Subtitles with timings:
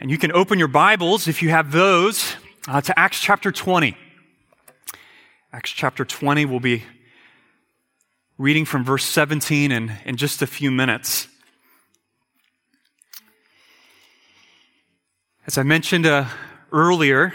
[0.00, 2.36] And you can open your Bibles, if you have those,
[2.68, 3.96] uh, to Acts chapter 20.
[5.52, 6.84] Acts chapter 20, we'll be
[8.38, 11.26] reading from verse 17 in, in just a few minutes.
[15.48, 16.26] As I mentioned uh,
[16.70, 17.32] earlier,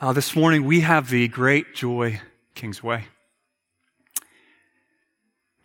[0.00, 2.20] uh, this morning we have the great joy,
[2.56, 3.04] Kingsway,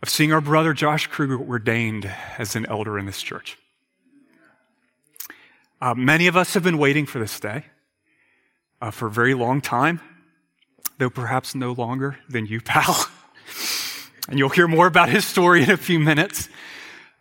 [0.04, 2.06] of seeing our brother Josh Kruger ordained
[2.38, 3.58] as an elder in this church.
[5.82, 7.64] Uh, many of us have been waiting for this day
[8.82, 10.02] uh, for a very long time,
[10.98, 13.08] though perhaps no longer than you, pal.
[14.28, 16.50] and you'll hear more about his story in a few minutes.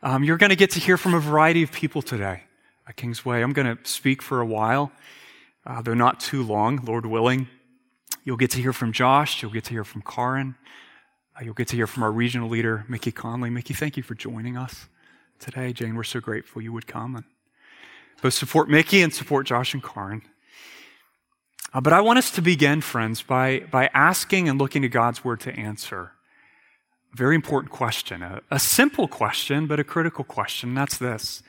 [0.03, 2.43] Um, you're going to get to hear from a variety of people today
[2.89, 3.43] at Kingsway.
[3.43, 4.91] I'm going to speak for a while,
[5.65, 7.47] uh, though not too long, Lord willing.
[8.25, 9.41] You'll get to hear from Josh.
[9.41, 10.57] You'll get to hear from Karin.
[11.37, 13.51] Uh, you'll get to hear from our regional leader, Mickey Conley.
[13.51, 14.89] Mickey, thank you for joining us
[15.39, 15.73] today.
[15.73, 17.15] Jane, we're so grateful you would come.
[17.15, 17.25] And
[18.23, 20.23] both support Mickey and support Josh and Karin.
[21.73, 25.25] Uh, but I want us to begin, friends, by, by asking and looking to God's
[25.25, 26.13] word to answer
[27.13, 30.75] a very important question, a, a simple question, but a critical question.
[30.75, 31.43] That's this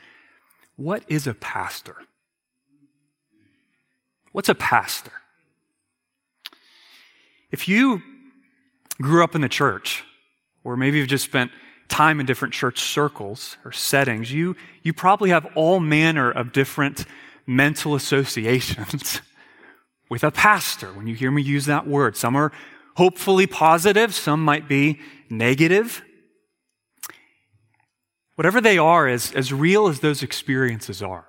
[0.76, 1.96] What is a pastor?
[4.32, 5.12] What's a pastor?
[7.52, 8.02] If you
[9.02, 10.04] grew up in the church,
[10.64, 11.52] or maybe you've just spent
[11.90, 17.06] time in different church circles or settings, you, you probably have all manner of different
[17.46, 19.22] mental associations
[20.10, 22.16] with a pastor when you hear me use that word.
[22.16, 22.52] Some are
[22.96, 26.04] hopefully positive, some might be negative.
[28.36, 31.26] Whatever they are, as, as real as those experiences are,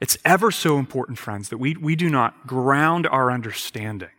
[0.00, 4.10] it's ever so important, friends, that we, we do not ground our understanding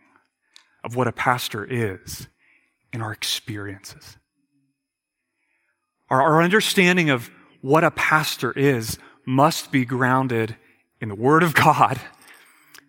[0.84, 2.28] of what a pastor is
[2.92, 4.18] in our experiences.
[6.10, 7.30] Our, our understanding of
[7.60, 10.56] what a pastor is must be grounded
[11.00, 12.00] in the Word of God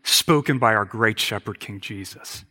[0.04, 2.44] spoken by our great shepherd, King Jesus.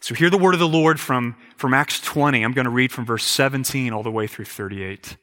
[0.00, 2.42] So hear the word of the Lord from, from Acts 20.
[2.42, 5.16] I'm going to read from verse 17 all the way through 38.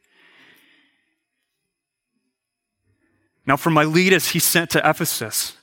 [3.45, 5.57] Now, from Miletus, he sent to Ephesus.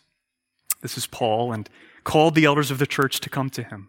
[0.83, 1.69] This is Paul, and
[2.05, 3.89] called the elders of the church to come to him.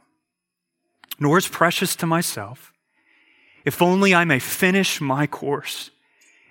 [1.21, 2.73] nor is precious to myself,
[3.63, 5.91] if only I may finish my course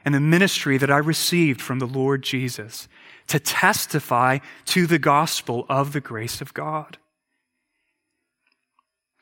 [0.05, 2.89] and the ministry that I received from the Lord Jesus
[3.27, 6.99] to testify to the gospel of the grace of God.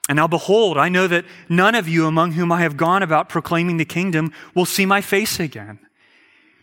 [0.09, 3.29] And now behold, I know that none of you among whom I have gone about
[3.29, 5.81] proclaiming the kingdom will see my face again.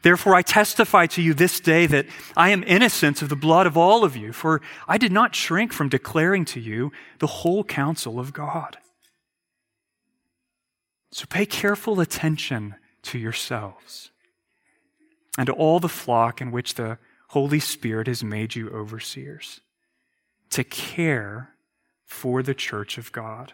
[0.06, 2.06] Therefore, I testify to you this day that
[2.38, 5.74] I am innocent of the blood of all of you, for I did not shrink
[5.74, 8.78] from declaring to you the whole counsel of God.
[11.12, 14.12] So pay careful attention to yourselves
[15.40, 17.00] and to all the flock in which the
[17.30, 19.62] Holy Spirit has made you overseers,
[20.52, 21.56] to care
[22.04, 23.54] for the church of God,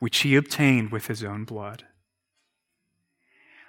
[0.00, 1.84] which he obtained with his own blood.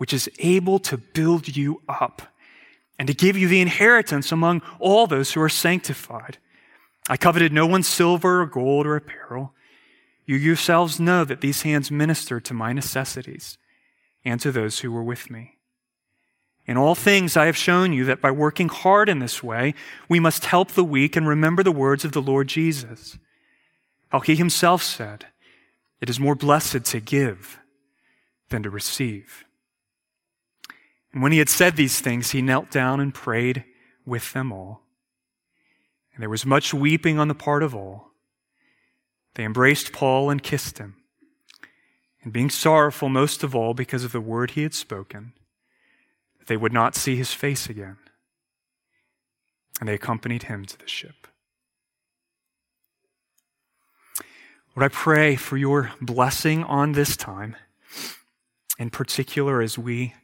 [0.00, 2.22] which is able to build you up
[2.98, 6.38] and to give you the inheritance among all those who are sanctified.
[7.10, 9.52] I coveted no one's silver or gold or apparel.
[10.24, 13.58] You yourselves know that these hands ministered to my necessities
[14.24, 15.58] and to those who were with me.
[16.66, 19.74] In all things, I have shown you that by working hard in this way,
[20.08, 23.18] we must help the weak and remember the words of the Lord Jesus.
[24.08, 25.26] How he himself said,
[26.00, 27.58] It is more blessed to give
[28.48, 29.44] than to receive.
[31.12, 33.64] And when he had said these things, he knelt down and prayed
[34.04, 34.82] with them all.
[36.14, 38.10] And there was much weeping on the part of all.
[39.34, 40.96] They embraced Paul and kissed him.
[42.22, 45.32] And being sorrowful most of all because of the word he had spoken,
[46.38, 47.96] that they would not see his face again.
[49.80, 51.26] And they accompanied him to the ship.
[54.76, 57.56] Lord, I pray for your blessing on this time,
[58.78, 60.14] in particular as we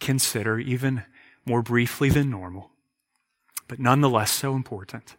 [0.00, 1.04] consider, even
[1.44, 2.70] more briefly than normal,
[3.68, 5.16] but nonetheless so important,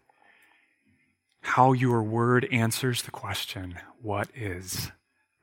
[1.41, 4.91] how your word answers the question what is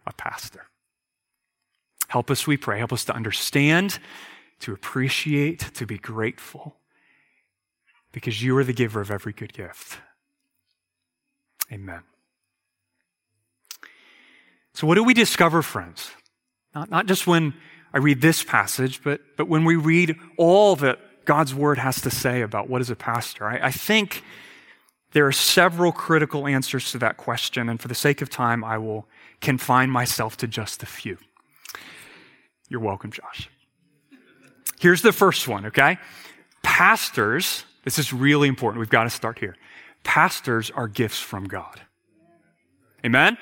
[0.06, 0.66] a pastor?
[2.08, 2.78] Help us, we pray.
[2.78, 3.98] Help us to understand,
[4.60, 6.76] to appreciate, to be grateful,
[8.12, 9.98] because you are the giver of every good gift.
[11.70, 12.02] Amen.
[14.72, 16.10] So, what do we discover, friends?
[16.74, 17.54] Not, not just when
[17.92, 20.98] I read this passage, but, but when we read all that
[21.28, 23.44] God's word has to say about what is a pastor.
[23.44, 24.24] I, I think
[25.12, 28.78] there are several critical answers to that question, and for the sake of time, I
[28.78, 29.06] will
[29.42, 31.18] confine myself to just a few.
[32.70, 33.50] You're welcome, Josh.
[34.80, 35.98] Here's the first one, okay?
[36.62, 38.80] Pastors, this is really important.
[38.80, 39.54] We've got to start here.
[40.04, 41.82] Pastors are gifts from God.
[43.04, 43.36] Amen?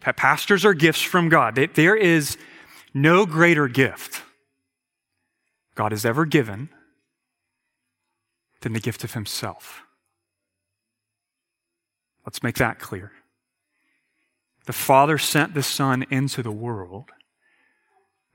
[0.00, 1.54] Pastors are gifts from God.
[1.72, 2.36] There is
[2.94, 4.22] no greater gift
[5.74, 6.68] God has ever given
[8.60, 9.82] than the gift of Himself.
[12.26, 13.12] Let's make that clear.
[14.66, 17.10] The Father sent the Son into the world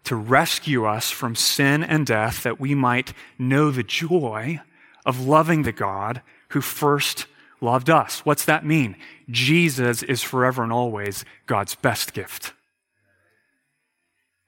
[0.05, 4.59] to rescue us from sin and death that we might know the joy
[5.05, 7.27] of loving the God who first
[7.61, 8.25] loved us.
[8.25, 8.95] What's that mean?
[9.29, 12.53] Jesus is forever and always God's best gift.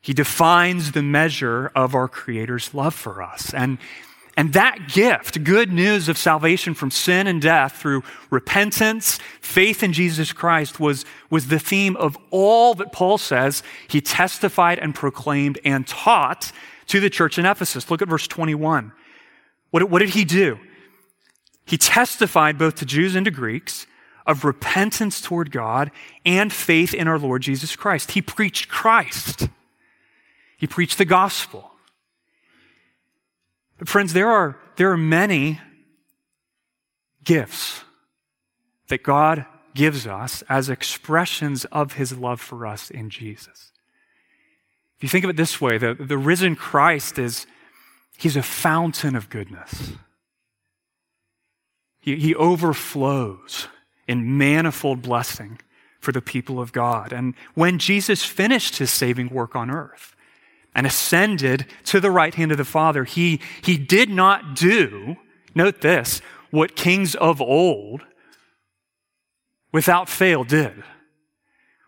[0.07, 3.53] He defines the measure of our Creator's love for us.
[3.53, 3.77] And,
[4.37, 9.91] and that gift, good news of salvation from sin and death through repentance, faith in
[9.91, 15.59] Jesus Christ, was, was the theme of all that Paul says he testified and proclaimed
[15.65, 16.53] and taught
[16.85, 17.91] to the church in Ephesus.
[17.91, 18.93] Look at verse 21.
[19.71, 20.57] What, what did he do?
[21.65, 23.85] He testified both to Jews and to Greeks
[24.25, 25.91] of repentance toward God
[26.25, 28.11] and faith in our Lord Jesus Christ.
[28.11, 29.49] He preached Christ.
[30.57, 31.71] He preached the gospel.
[33.77, 35.61] But friends, there are, there are many
[37.23, 37.83] gifts
[38.87, 39.45] that God
[39.75, 43.71] gives us as expressions of his love for us in Jesus.
[44.97, 47.45] If you think of it this way, the, the risen Christ is,
[48.17, 49.91] he's a fountain of goodness.
[51.99, 53.67] He, he overflows
[54.07, 55.59] in manifold blessing
[55.99, 57.13] for the people of God.
[57.13, 60.15] And when Jesus finished his saving work on earth,
[60.77, 65.17] and ascended to the right hand of the Father, he, he did not do,
[65.55, 66.21] note this,
[66.51, 68.03] what kings of old
[69.73, 70.83] without fail did.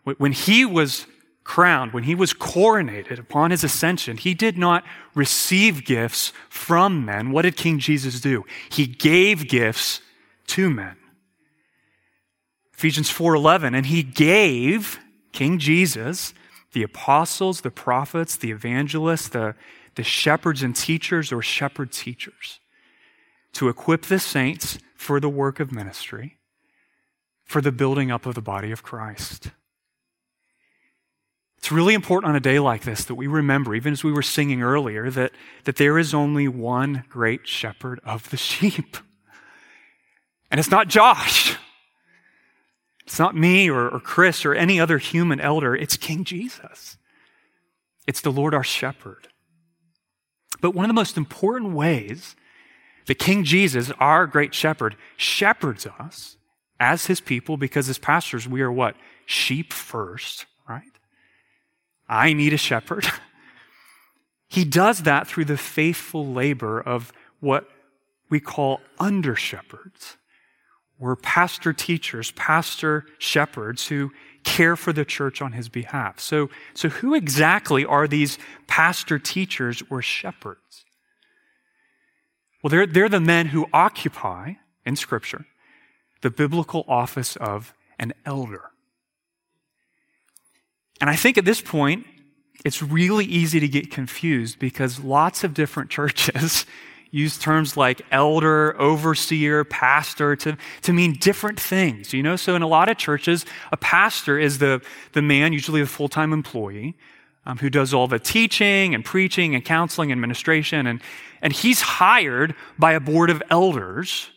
[0.02, 1.06] When he was
[1.44, 4.84] crowned, when he was coronated upon his ascension, he did not
[5.14, 7.30] receive gifts from men.
[7.30, 8.44] What did King Jesus do?
[8.70, 10.00] He gave gifts
[10.48, 10.96] to men.
[12.74, 14.98] Ephesians 4:11 and he gave
[15.32, 16.34] King Jesus
[16.72, 19.54] the apostles, the prophets, the evangelists, the,
[19.94, 22.60] the shepherds and teachers or shepherd teachers
[23.52, 26.38] to equip the saints for the work of ministry,
[27.44, 29.50] for the building up of the body of Christ.
[31.58, 34.22] It's really important on a day like this that we remember, even as we were
[34.22, 35.32] singing earlier, that,
[35.64, 38.96] that there is only one great shepherd of the sheep.
[40.50, 41.56] And it's not Josh.
[43.10, 46.96] It's not me or, or Chris or any other human elder, it's King Jesus.
[48.06, 49.26] It's the Lord our shepherd.
[50.60, 52.36] But one of the most important ways
[53.06, 56.36] that King Jesus, our great shepherd, shepherds us
[56.78, 58.94] as his people, because as pastors, we are what?
[59.26, 60.92] Sheep first, right?
[62.08, 63.08] I need a shepherd.
[64.48, 67.68] he does that through the faithful labor of what
[68.28, 70.16] we call under shepherds
[71.00, 74.12] were pastor teachers, pastor shepherds who
[74.44, 76.20] care for the church on his behalf.
[76.20, 80.84] So, so who exactly are these pastor teachers or shepherds?
[82.62, 84.54] Well, they're, they're the men who occupy,
[84.84, 85.46] in Scripture,
[86.20, 88.70] the biblical office of an elder.
[91.00, 92.06] And I think at this point,
[92.64, 96.66] it's really easy to get confused because lots of different churches
[97.10, 102.36] use terms like elder, overseer, pastor to, to mean different things, you know?
[102.36, 104.80] So in a lot of churches, a pastor is the,
[105.12, 106.96] the man, usually a full-time employee,
[107.46, 111.00] um, who does all the teaching and preaching and counseling, and administration, and,
[111.42, 114.30] and he's hired by a board of elders.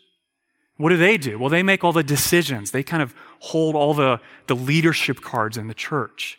[0.76, 1.38] What do they do?
[1.38, 2.72] Well, they make all the decisions.
[2.72, 6.38] They kind of hold all the, the leadership cards in the church.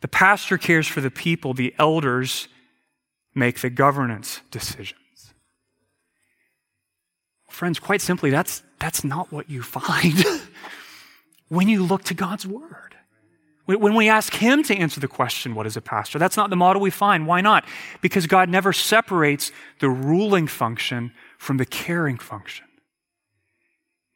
[0.00, 1.54] The pastor cares for the people.
[1.54, 2.48] The elders
[3.34, 5.34] make the governance decisions.
[7.48, 10.24] Friends, quite simply, that's, that's not what you find
[11.48, 12.94] when you look to God's Word.
[13.66, 16.18] When we ask Him to answer the question, what is a pastor?
[16.18, 17.26] That's not the model we find.
[17.26, 17.66] Why not?
[18.00, 22.64] Because God never separates the ruling function from the caring function.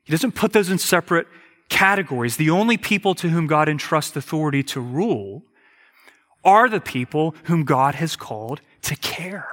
[0.04, 1.26] He doesn't put those in separate
[1.68, 2.36] categories.
[2.36, 5.42] The only people to whom God entrusts authority to rule
[6.44, 9.48] are the people whom God has called to care.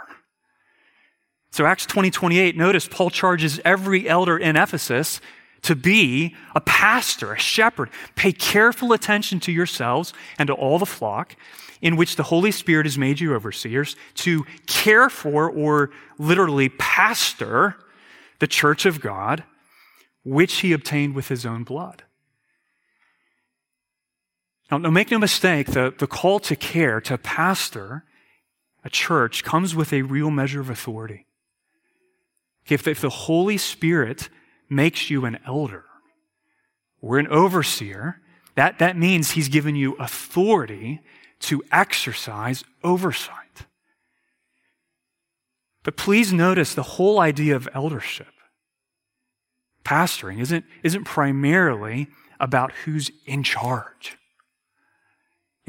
[1.51, 5.19] So Acts 20, 28, notice Paul charges every elder in Ephesus
[5.63, 7.89] to be a pastor, a shepherd.
[8.15, 11.35] Pay careful attention to yourselves and to all the flock
[11.81, 17.75] in which the Holy Spirit has made you overseers to care for or literally pastor
[18.39, 19.43] the church of God,
[20.23, 22.03] which he obtained with his own blood.
[24.71, 28.03] Now, now make no mistake, the, the call to care, to pastor
[28.83, 31.25] a church, comes with a real measure of authority.
[32.67, 34.29] If the, if the Holy Spirit
[34.69, 35.85] makes you an elder
[37.01, 38.21] or an overseer,
[38.55, 41.01] that, that means he's given you authority
[41.39, 43.65] to exercise oversight.
[45.83, 48.27] But please notice the whole idea of eldership,
[49.83, 52.07] pastoring, isn't, isn't primarily
[52.39, 54.18] about who's in charge.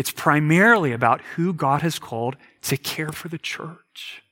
[0.01, 4.23] It's primarily about who God has called to care for the church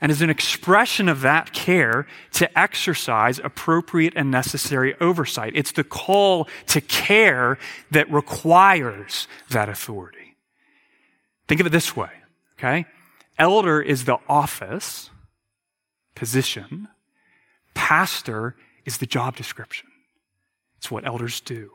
[0.00, 5.52] and as an expression of that care to exercise appropriate and necessary oversight.
[5.54, 7.58] It's the call to care
[7.90, 10.36] that requires that authority.
[11.46, 12.08] Think of it this way,
[12.58, 12.86] okay?
[13.38, 15.10] Elder is the office,
[16.14, 16.88] position.
[17.74, 18.56] Pastor
[18.86, 19.88] is the job description.
[20.78, 21.70] It's what elders do.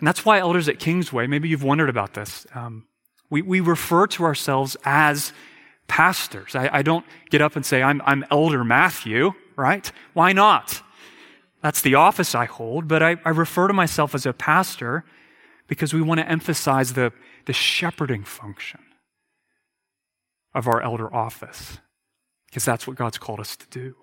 [0.00, 2.86] And that's why elders at Kingsway, maybe you've wondered about this, um,
[3.28, 5.32] we, we refer to ourselves as
[5.86, 6.56] pastors.
[6.56, 9.92] I, I don't get up and say, I'm, I'm Elder Matthew, right?
[10.14, 10.82] Why not?
[11.62, 15.04] That's the office I hold, but I, I refer to myself as a pastor
[15.68, 17.12] because we want to emphasize the,
[17.44, 18.80] the shepherding function
[20.54, 21.78] of our elder office,
[22.46, 23.94] because that's what God's called us to do.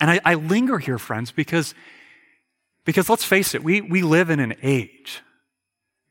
[0.00, 1.74] And I, I linger here, friends, because,
[2.88, 5.20] because let's face it, we, we live in an age.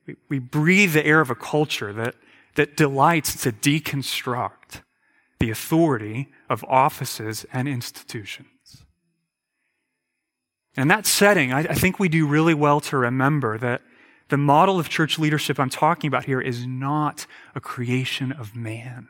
[0.06, 2.14] We, we breathe the air of a culture that
[2.54, 4.84] that delights to deconstruct
[5.40, 8.86] the authority of offices and institutions.
[10.76, 13.82] In that setting, I, I, think we do really well to remember that
[14.30, 19.08] the model of church leadership I'm talking about here is not a creation of man.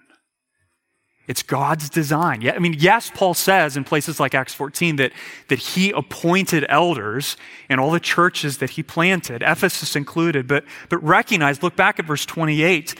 [1.27, 2.41] It's God's design.
[2.41, 5.11] Yeah, I mean, yes, Paul says in places like Acts 14 that,
[5.49, 7.35] that he appointed elders
[7.69, 12.05] in all the churches that he planted, Ephesus included, but, but recognize, look back at
[12.05, 12.95] verse 28,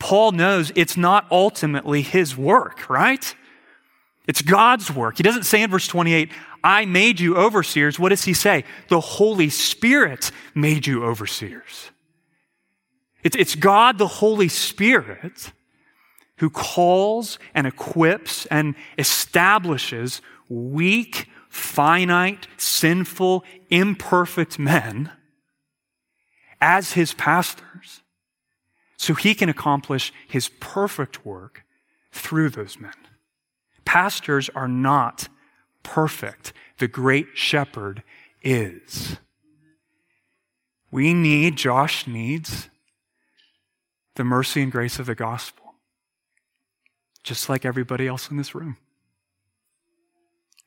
[0.00, 3.34] Paul knows it's not ultimately his work, right?
[4.26, 5.16] It's God's work.
[5.16, 6.30] He doesn't say in verse 28,
[6.64, 7.98] I made you overseers.
[7.98, 8.64] What does he say?
[8.88, 11.90] The Holy Spirit made you overseers.
[13.22, 15.52] It's, it's God, the Holy Spirit,
[16.38, 25.10] who calls and equips and establishes weak, finite, sinful, imperfect men
[26.60, 28.02] as his pastors
[28.96, 31.64] so he can accomplish his perfect work
[32.12, 32.92] through those men.
[33.84, 35.28] Pastors are not
[35.82, 36.52] perfect.
[36.78, 38.02] The great shepherd
[38.42, 39.16] is.
[40.90, 42.68] We need, Josh needs,
[44.16, 45.67] the mercy and grace of the gospel,
[47.28, 48.76] just like everybody else in this room.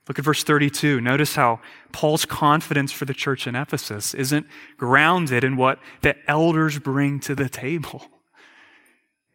[0.07, 1.01] Look at verse 32.
[1.01, 1.59] Notice how
[1.91, 7.35] Paul's confidence for the church in Ephesus isn't grounded in what the elders bring to
[7.35, 8.05] the table.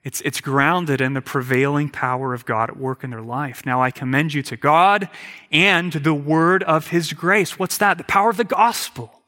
[0.03, 3.67] It's, it's grounded in the prevailing power of God at work in their life.
[3.67, 5.09] Now I commend you to God
[5.51, 7.59] and the word of his grace.
[7.59, 7.99] What's that?
[7.99, 9.23] The power of the gospel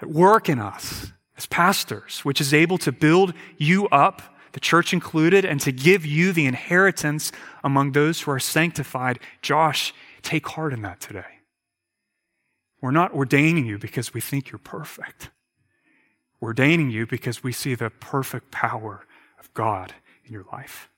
[0.00, 4.94] at work in us as pastors, which is able to build you up, the church
[4.94, 7.30] included, and to give you the inheritance
[7.62, 9.18] among those who are sanctified.
[9.42, 11.42] Josh, take heart in that today.
[12.80, 15.28] We're not ordaining you because we think you're perfect.
[16.40, 19.04] We're ordaining you because we see the perfect power
[19.38, 19.92] of God
[20.24, 20.88] in your life.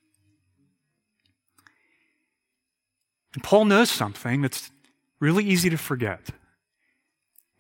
[3.35, 4.71] And Paul knows something that's
[5.19, 6.29] really easy to forget.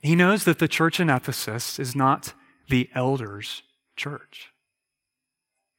[0.00, 2.34] He knows that the church in Ephesus is not
[2.68, 3.64] the elders'
[3.96, 4.52] church.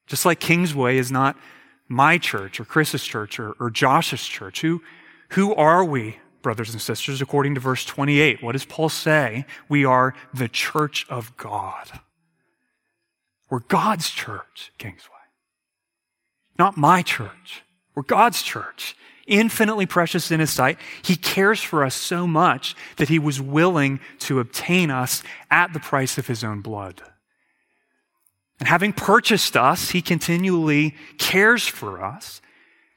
[0.09, 1.37] Just like Kingsway is not
[1.87, 4.61] my church or Chris's church or, or Josh's church.
[4.61, 4.81] Who,
[5.29, 8.43] who are we, brothers and sisters, according to verse 28?
[8.43, 9.45] What does Paul say?
[9.69, 12.01] We are the church of God.
[13.49, 15.15] We're God's church, Kingsway.
[16.57, 17.63] Not my church.
[17.95, 18.95] We're God's church.
[19.27, 20.79] Infinitely precious in His sight.
[21.03, 25.79] He cares for us so much that He was willing to obtain us at the
[25.79, 27.01] price of His own blood.
[28.59, 32.41] And having purchased us, He continually cares for us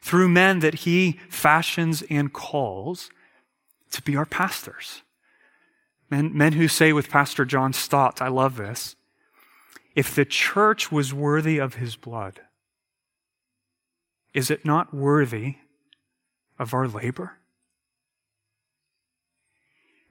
[0.00, 3.10] through men that He fashions and calls
[3.92, 5.02] to be our pastors.
[6.10, 8.96] Men, men who say with Pastor John Stott, I love this,
[9.94, 12.40] if the church was worthy of His blood,
[14.34, 15.56] is it not worthy
[16.58, 17.38] of our labor?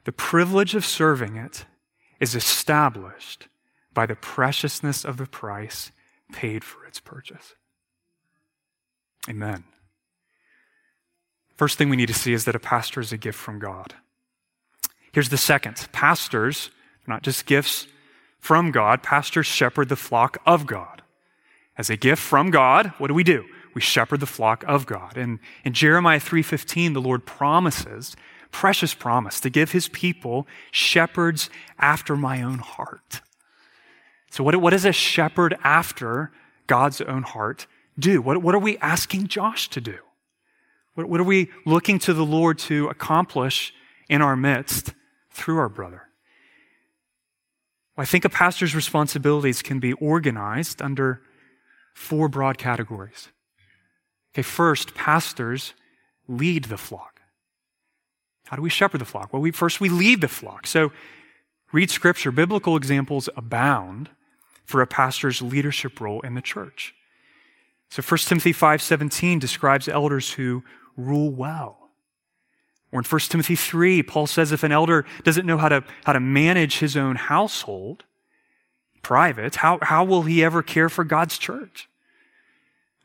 [0.05, 1.65] The privilege of serving it
[2.19, 3.47] is established
[3.93, 5.91] by the preciousness of the price
[6.31, 7.55] paid for its purchase.
[9.29, 9.63] Amen.
[11.55, 13.93] First thing we need to see is that a pastor is a gift from God.
[15.11, 16.71] Here's the second pastors,
[17.05, 17.87] not just gifts
[18.39, 21.03] from God, pastors shepherd the flock of God.
[21.77, 23.45] As a gift from God, what do we do?
[23.73, 25.17] We shepherd the flock of God.
[25.17, 28.15] And in Jeremiah 3:15, the Lord promises,
[28.51, 33.21] precious promise, to give his people shepherds after my own heart.
[34.31, 36.31] So, what, what does a shepherd after
[36.65, 37.67] God's own heart
[37.99, 38.21] do?
[38.21, 39.97] What, what are we asking Josh to do?
[40.95, 43.73] What, what are we looking to the Lord to accomplish
[44.07, 44.93] in our midst
[45.29, 46.07] through our brother?
[47.95, 51.21] Well, I think a pastor's responsibilities can be organized under
[51.93, 53.27] four broad categories.
[54.33, 55.73] Okay, first, pastors
[56.29, 57.19] lead the flock.
[58.45, 59.33] How do we shepherd the flock?
[59.33, 60.67] Well, we, first we lead the flock.
[60.67, 60.93] So
[61.73, 62.31] read scripture.
[62.31, 64.09] Biblical examples abound
[64.71, 66.95] for a pastor's leadership role in the church.
[67.89, 70.63] So 1 Timothy 5:17 describes elders who
[70.95, 71.89] rule well.
[72.91, 76.13] Or in 1 Timothy 3, Paul says if an elder doesn't know how to, how
[76.13, 78.03] to manage his own household,
[79.01, 81.89] private, how, how will he ever care for God's church?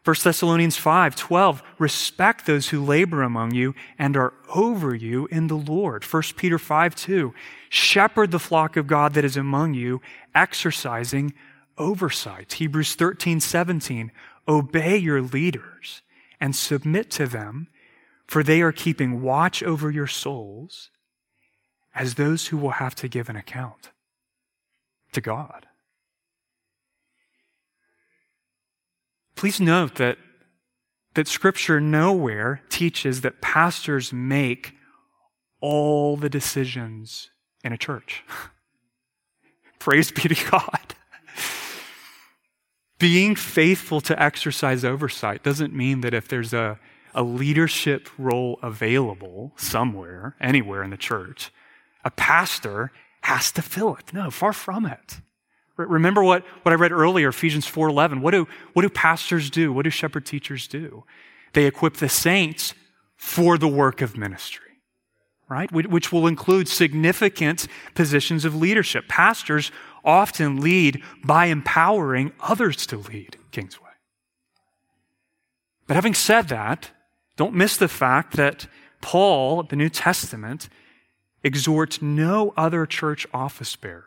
[0.04, 5.48] 1 Thessalonians 5 12, respect those who labor among you and are over you in
[5.48, 6.04] the Lord.
[6.04, 7.34] 1 Peter 5 2,
[7.68, 10.00] shepherd the flock of God that is among you,
[10.32, 11.34] exercising
[11.78, 12.54] oversight.
[12.54, 14.12] Hebrews 13, 17.
[14.48, 16.02] Obey your leaders
[16.40, 17.68] and submit to them,
[18.26, 20.90] for they are keeping watch over your souls
[21.94, 23.90] as those who will have to give an account
[25.12, 25.66] to God.
[29.34, 30.18] Please note that,
[31.14, 34.74] that Scripture nowhere teaches that pastors make
[35.60, 37.30] all the decisions
[37.62, 38.24] in a church.
[39.78, 40.95] Praise be to God.
[42.98, 46.78] Being faithful to exercise oversight doesn't mean that if there's a,
[47.14, 51.52] a leadership role available somewhere, anywhere in the church,
[52.04, 54.12] a pastor has to fill it.
[54.12, 55.20] No, far from it.
[55.76, 58.20] Remember what, what I read earlier, Ephesians 4.11.
[58.20, 59.72] What do, what do pastors do?
[59.72, 61.04] What do shepherd teachers do?
[61.52, 62.72] They equip the saints
[63.16, 64.66] for the work of ministry
[65.48, 65.70] right?
[65.70, 69.08] Which will include significant positions of leadership.
[69.08, 69.70] Pastors
[70.06, 73.82] often lead by empowering others to lead Kingsway.
[75.86, 76.90] But having said that,
[77.36, 78.66] don't miss the fact that
[79.02, 80.68] Paul, the New Testament,
[81.44, 84.06] exhorts no other church office bearer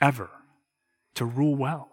[0.00, 0.30] ever
[1.14, 1.88] to rule well.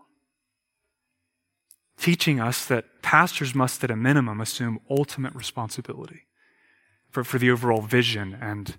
[1.98, 6.28] Teaching us that pastors must, at a minimum, assume ultimate responsibility
[7.10, 8.78] for, for the overall vision and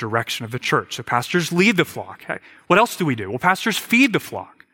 [0.00, 0.96] direction of the church.
[0.96, 2.24] So pastors lead the flock.
[2.66, 3.28] What else do we do?
[3.30, 4.64] Well, pastors feed the flock.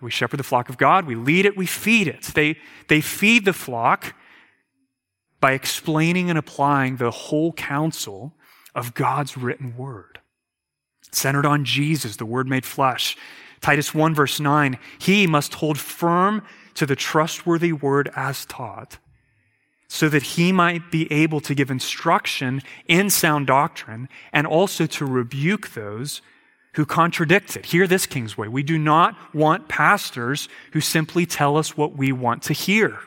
[0.00, 2.24] We shepherd the flock of God, we lead it, we feed it.
[2.34, 4.14] They, they feed the flock
[5.40, 8.34] by explaining and applying the whole counsel
[8.74, 10.20] of God's written word.
[11.10, 13.16] Centered on Jesus, the word made flesh.
[13.60, 16.42] Titus 1, verse 9, he must hold firm
[16.74, 18.98] to the trustworthy word as taught
[19.94, 25.06] so that he might be able to give instruction in sound doctrine and also to
[25.06, 26.20] rebuke those
[26.72, 27.66] who contradict it.
[27.66, 28.48] Hear this, Kingsway.
[28.48, 32.98] We do not want pastors who simply tell us what we want to hear.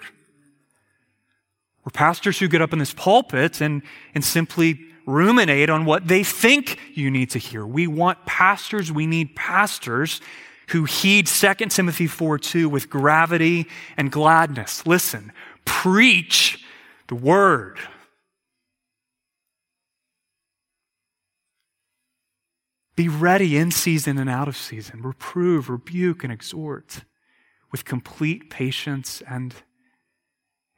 [1.83, 3.81] We're pastors who get up in this pulpit and,
[4.15, 7.65] and simply ruminate on what they think you need to hear.
[7.65, 10.21] We want pastors, we need pastors
[10.69, 14.87] who heed 2 Timothy 4 2 with gravity and gladness.
[14.87, 15.33] Listen,
[15.65, 16.63] preach
[17.07, 17.79] the Word.
[22.95, 25.03] Be ready in season and out of season.
[25.03, 27.03] Reprove, rebuke, and exhort
[27.71, 29.53] with complete patience and,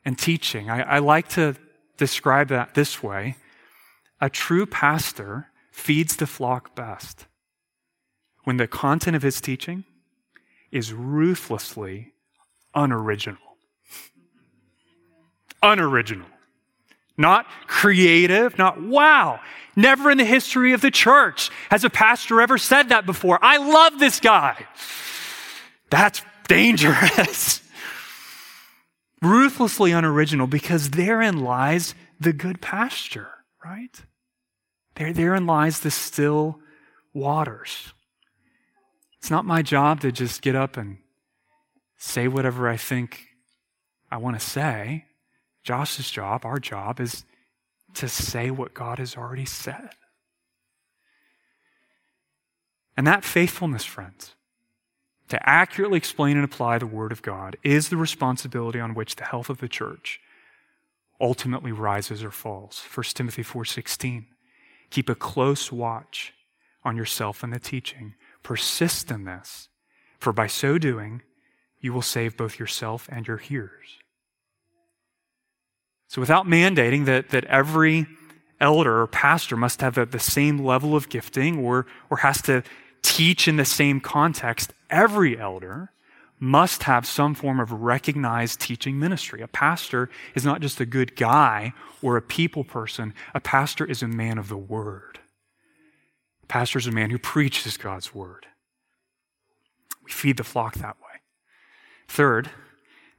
[0.03, 0.69] and teaching.
[0.69, 1.55] I, I like to
[1.97, 3.37] describe that this way
[4.19, 7.25] a true pastor feeds the flock best
[8.43, 9.85] when the content of his teaching
[10.71, 12.13] is ruthlessly
[12.75, 13.48] unoriginal.
[15.61, 16.27] Unoriginal.
[17.17, 19.39] Not creative, not wow.
[19.75, 23.39] Never in the history of the church has a pastor ever said that before.
[23.41, 24.65] I love this guy.
[25.89, 27.61] That's dangerous.
[29.21, 33.29] Ruthlessly unoriginal because therein lies the good pasture,
[33.63, 34.01] right?
[34.95, 36.59] There, therein lies the still
[37.13, 37.93] waters.
[39.17, 40.97] It's not my job to just get up and
[41.97, 43.27] say whatever I think
[44.09, 45.05] I want to say.
[45.63, 47.25] Josh's job, our job, is
[47.95, 49.89] to say what God has already said.
[52.95, 54.35] And that faithfulness, friends,
[55.29, 59.25] to accurately explain and apply the Word of God is the responsibility on which the
[59.25, 60.19] health of the church
[61.21, 62.79] ultimately rises or falls.
[62.79, 64.27] 1 Timothy 4:16.
[64.89, 66.33] Keep a close watch
[66.83, 68.15] on yourself and the teaching.
[68.41, 69.69] Persist in this,
[70.17, 71.21] for by so doing,
[71.79, 73.99] you will save both yourself and your hearers.
[76.09, 78.07] So, without mandating that, that every
[78.59, 82.63] elder or pastor must have the, the same level of gifting or, or has to
[83.03, 85.91] teach in the same context, every elder
[86.39, 89.41] must have some form of recognized teaching ministry.
[89.41, 94.01] A pastor is not just a good guy or a people person, a pastor is
[94.01, 95.19] a man of the word.
[96.41, 98.47] A pastor is a man who preaches God's word.
[100.03, 101.21] We feed the flock that way.
[102.07, 102.49] Third,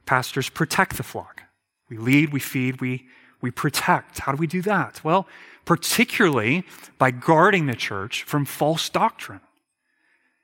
[0.05, 1.43] pastors protect the flock.
[1.91, 3.05] We lead, we feed, we,
[3.41, 4.19] we protect.
[4.19, 5.03] How do we do that?
[5.03, 5.27] Well,
[5.65, 6.63] particularly
[6.97, 9.41] by guarding the church from false doctrine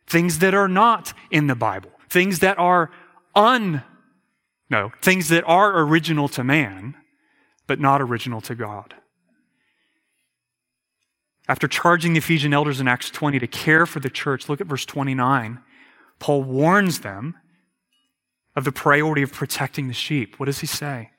[0.07, 2.91] things that are not in the Bible, things that are
[3.35, 3.83] un,
[4.69, 6.95] no, things that are original to man,
[7.65, 8.95] but not original to God.
[11.49, 14.67] After charging the Ephesian elders in Acts 20 to care for the church, look at
[14.67, 15.61] verse 29.
[16.19, 17.35] Paul warns them
[18.55, 20.39] of the priority of protecting the sheep.
[20.39, 21.11] What does he say?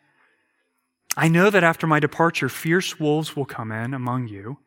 [1.17, 4.59] I know that after my departure, fierce wolves will come in among you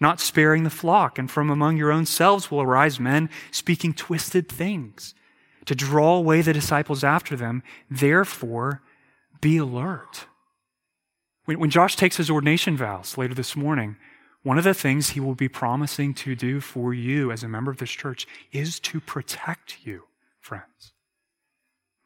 [0.00, 4.48] not sparing the flock, and from among your own selves will arise men speaking twisted
[4.48, 5.14] things
[5.64, 7.62] to draw away the disciples after them.
[7.90, 8.82] Therefore,
[9.40, 10.26] be alert.
[11.44, 13.96] When, when Josh takes his ordination vows later this morning,
[14.42, 17.70] one of the things he will be promising to do for you as a member
[17.70, 20.04] of this church is to protect you,
[20.38, 20.92] friends,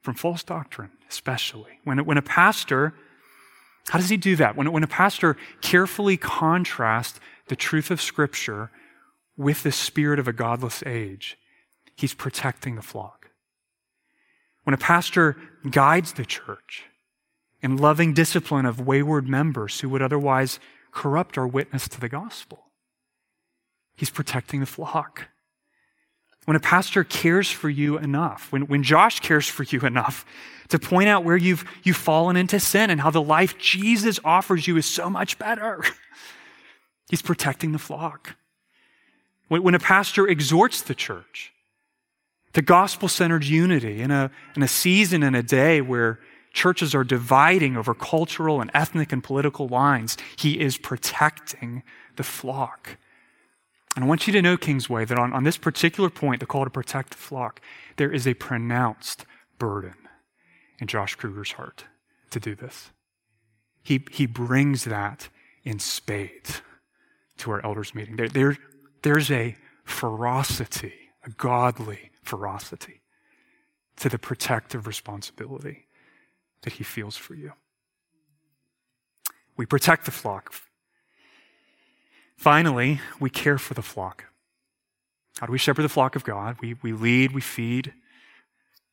[0.02, 1.80] from false doctrine, especially.
[1.82, 2.94] When, when a pastor,
[3.88, 4.56] how does he do that?
[4.56, 8.70] When, when a pastor carefully contrasts the truth of Scripture
[9.36, 11.38] with the spirit of a godless age,
[11.96, 13.30] he's protecting the flock.
[14.64, 15.36] When a pastor
[15.70, 16.84] guides the church
[17.62, 20.60] in loving discipline of wayward members who would otherwise
[20.92, 22.64] corrupt our witness to the gospel,
[23.96, 25.28] he's protecting the flock.
[26.48, 30.24] When a pastor cares for you enough, when, when Josh cares for you enough
[30.68, 34.66] to point out where you've, you've fallen into sin and how the life Jesus offers
[34.66, 35.84] you is so much better.
[37.10, 38.36] He's protecting the flock.
[39.48, 41.52] When a pastor exhorts the church
[42.54, 46.18] to gospel centered unity in a, in a season and a day where
[46.54, 51.82] churches are dividing over cultural and ethnic and political lines, he is protecting
[52.16, 52.96] the flock.
[53.98, 56.62] And I want you to know, Kingsway, that on, on this particular point, the call
[56.62, 57.60] to protect the flock,
[57.96, 59.26] there is a pronounced
[59.58, 59.96] burden
[60.78, 61.86] in Josh Kruger's heart
[62.30, 62.90] to do this.
[63.82, 65.30] He, he brings that
[65.64, 66.62] in spades
[67.38, 68.14] to our elders meeting.
[68.14, 68.56] There, there,
[69.02, 73.02] there's a ferocity, a godly ferocity
[73.96, 75.88] to the protective responsibility
[76.62, 77.54] that he feels for you.
[79.56, 80.54] We protect the flock.
[82.38, 84.24] Finally, we care for the flock.
[85.40, 86.56] How do we shepherd the flock of God?
[86.60, 87.92] We, we lead, we feed,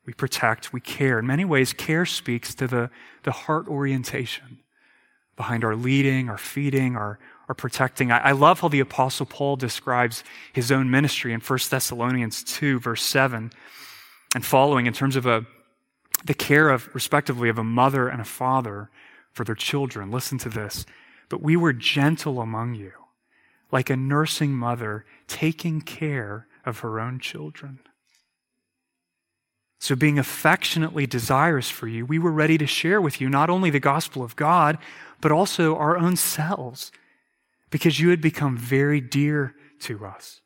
[0.05, 1.19] we protect, we care.
[1.19, 2.89] In many ways, care speaks to the,
[3.23, 4.59] the heart orientation
[5.35, 8.11] behind our leading, our feeding, our, or protecting.
[8.11, 12.79] I, I love how the Apostle Paul describes his own ministry in 1 Thessalonians 2,
[12.79, 13.51] verse 7
[14.33, 15.45] and following in terms of a,
[16.25, 18.89] the care of, respectively, of a mother and a father
[19.31, 20.09] for their children.
[20.09, 20.85] Listen to this.
[21.29, 22.91] But we were gentle among you,
[23.71, 27.79] like a nursing mother taking care of her own children.
[29.79, 33.69] So, being affectionately desirous for you, we were ready to share with you not only
[33.69, 34.77] the gospel of God,
[35.21, 36.91] but also our own selves,
[37.69, 40.41] because you had become very dear to us.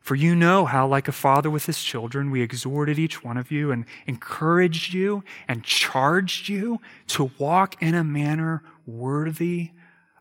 [0.00, 3.52] For you know how, like a father with his children, we exhorted each one of
[3.52, 9.70] you and encouraged you and charged you to walk in a manner worthy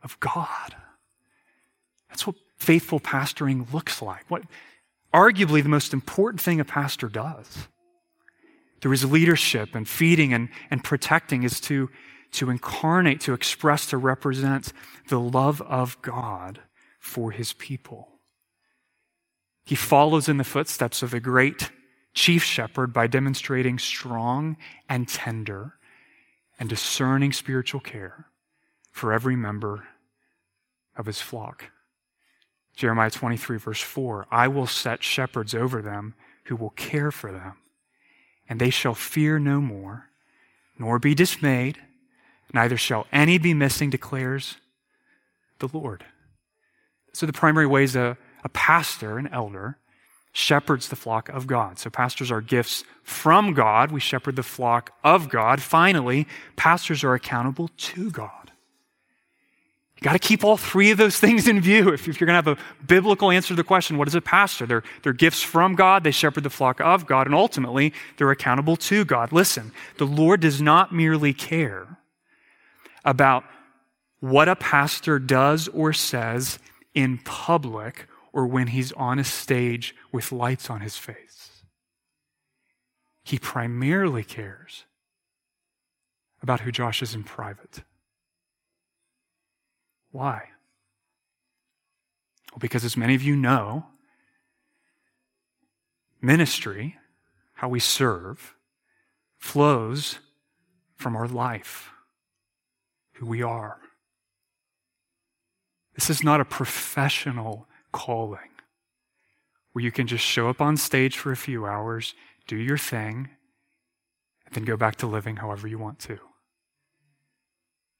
[0.03, 0.75] of God.
[2.09, 4.25] That's what faithful pastoring looks like.
[4.29, 4.43] What
[5.13, 7.67] arguably the most important thing a pastor does
[8.81, 11.89] through his leadership and feeding and, and protecting is to,
[12.31, 14.71] to incarnate, to express, to represent
[15.09, 16.61] the love of God
[16.99, 18.09] for his people.
[19.65, 21.71] He follows in the footsteps of the great
[22.13, 25.75] chief shepherd by demonstrating strong and tender
[26.59, 28.27] and discerning spiritual care
[28.91, 29.87] for every member
[30.97, 31.71] of his flock.
[32.79, 36.15] Jeremiah 23, verse 4 I will set shepherds over them
[36.45, 37.57] who will care for them,
[38.47, 40.05] and they shall fear no more,
[40.77, 41.77] nor be dismayed,
[42.53, 44.55] neither shall any be missing, declares
[45.59, 46.05] the Lord.
[47.13, 49.77] So, the primary ways a a pastor, an elder,
[50.31, 51.79] shepherds the flock of God.
[51.79, 53.91] So pastors are gifts from God.
[53.91, 55.61] We shepherd the flock of God.
[55.61, 58.38] Finally, pastors are accountable to God.
[59.99, 62.41] You got to keep all three of those things in view if, if you're going
[62.41, 64.65] to have a biblical answer to the question, what is a pastor?
[64.65, 68.77] They're, they're gifts from God, they shepherd the flock of God, and ultimately, they're accountable
[68.77, 69.33] to God.
[69.33, 71.97] Listen, the Lord does not merely care
[73.03, 73.43] about
[74.21, 76.59] what a pastor does or says
[76.93, 81.63] in public or when he's on a stage with lights on his face.
[83.23, 84.85] He primarily cares
[86.41, 87.83] about who Josh is in private.
[90.11, 90.49] Why?
[92.51, 93.85] Well, because as many of you know,
[96.21, 96.97] ministry,
[97.53, 98.55] how we serve,
[99.37, 100.19] flows
[100.95, 101.91] from our life,
[103.13, 103.79] who we are.
[105.95, 108.49] This is not a professional calling
[109.71, 112.15] where you can just show up on stage for a few hours,
[112.47, 113.29] do your thing,
[114.45, 116.17] and then go back to living however you want to.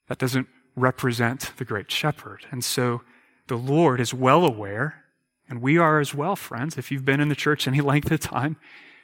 [0.08, 2.46] That doesn't represent the great shepherd.
[2.50, 3.02] And so
[3.46, 5.04] the Lord is well aware,
[5.48, 8.20] and we are as well, friends, if you've been in the church any length of
[8.20, 8.56] time,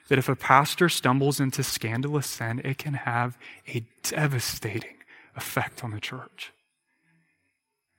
[0.09, 3.37] that if a pastor stumbles into scandalous sin, it can have
[3.69, 4.97] a devastating
[5.35, 6.53] effect on the church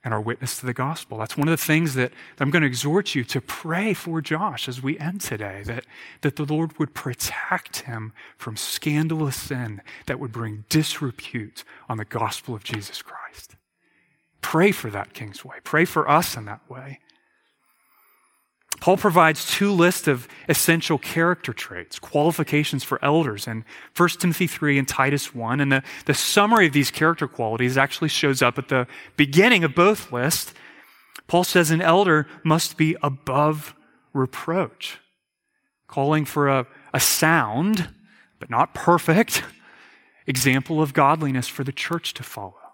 [0.04, 1.18] and our witness to the gospel.
[1.18, 4.68] That's one of the things that I'm going to exhort you to pray for Josh
[4.68, 5.84] as we end today, that,
[6.22, 12.06] that the Lord would protect him from scandalous sin that would bring disrepute on the
[12.06, 13.56] gospel of Jesus Christ.
[14.40, 15.56] Pray for that, Kingsway.
[15.64, 17.00] Pray for us in that way.
[18.80, 23.64] Paul provides two lists of essential character traits, qualifications for elders in
[23.96, 25.60] 1 Timothy 3 and Titus 1.
[25.60, 29.74] And the, the summary of these character qualities actually shows up at the beginning of
[29.74, 30.54] both lists.
[31.26, 33.74] Paul says an elder must be above
[34.12, 34.98] reproach,
[35.88, 37.88] calling for a, a sound,
[38.38, 39.42] but not perfect,
[40.26, 42.67] example of godliness for the church to follow.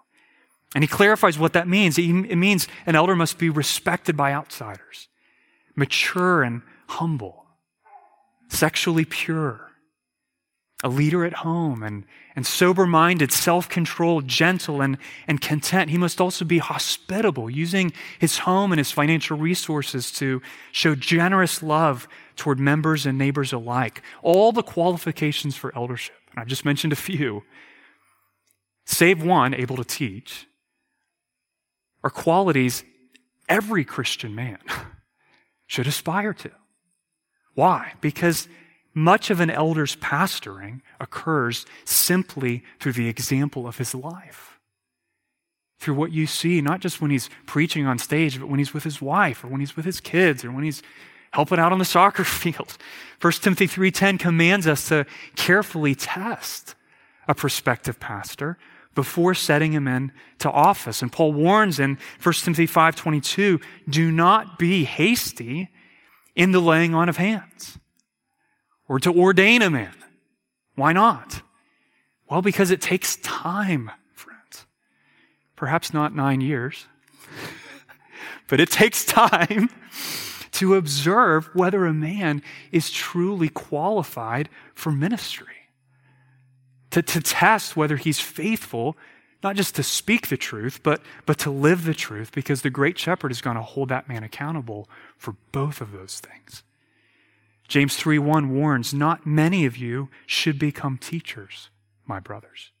[0.75, 1.97] And he clarifies what that means.
[1.97, 5.07] It means an elder must be respected by outsiders
[5.77, 7.45] mature and humble,
[8.47, 9.71] sexually pure,
[10.83, 15.89] a leader at home and, and sober minded, self controlled, gentle, and, and content.
[15.89, 21.63] He must also be hospitable, using his home and his financial resources to show generous
[21.63, 24.01] love toward members and neighbors alike.
[24.21, 26.15] All the qualifications for eldership.
[26.31, 27.43] And I've just mentioned a few.
[28.85, 30.47] Save one, able to teach,
[32.05, 32.83] are qualities
[33.49, 34.59] every Christian man
[35.67, 36.51] should aspire to.
[37.55, 37.93] Why?
[37.99, 38.47] Because
[38.93, 44.59] much of an elder's pastoring occurs simply through the example of his life.
[45.79, 48.83] Through what you see, not just when he's preaching on stage, but when he's with
[48.83, 50.83] his wife or when he's with his kids or when he's
[51.31, 52.77] helping out on the soccer field.
[53.19, 56.75] 1 Timothy 3:10 commands us to carefully test
[57.27, 58.59] a prospective pastor
[58.95, 61.01] before setting him in to office.
[61.01, 65.69] And Paul warns in 1 Timothy 5:22, do not be hasty
[66.35, 67.77] in the laying on of hands
[68.87, 69.93] or to ordain a man.
[70.75, 71.41] Why not?
[72.29, 74.65] Well, because it takes time, friends.
[75.55, 76.87] Perhaps not 9 years.
[78.47, 79.69] but it takes time
[80.53, 85.64] to observe whether a man is truly qualified for ministry
[86.95, 88.95] to, to test whether he's faithful,
[89.43, 92.97] not just to speak the truth, but, but to live the truth, because the great
[92.97, 96.63] shepherd is going to hold that man accountable for both of those things.
[97.67, 101.69] James 3:1 warns, "Not many of you should become teachers,
[102.05, 102.71] my brothers.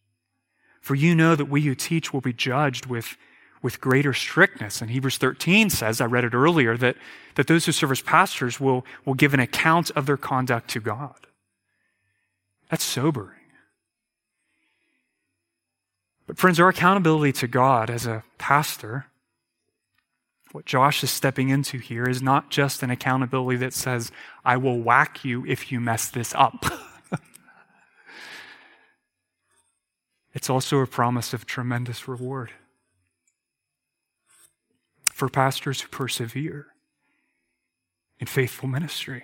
[0.79, 3.17] For you know that we who teach will be judged with,
[3.61, 6.95] with greater strictness." And Hebrews 13 says, I read it earlier, that,
[7.33, 10.79] that those who serve as pastors will, will give an account of their conduct to
[10.79, 11.27] God.
[12.69, 13.34] That's sobering.
[16.27, 19.07] But, friends, our accountability to God as a pastor
[20.55, 24.09] what Josh is stepping into here is not just an accountability that says,
[24.45, 26.65] I will whack you if you mess this up.
[30.33, 32.51] it's also a promise of tremendous reward
[35.03, 36.67] for pastors who persevere
[38.19, 39.23] in faithful ministry,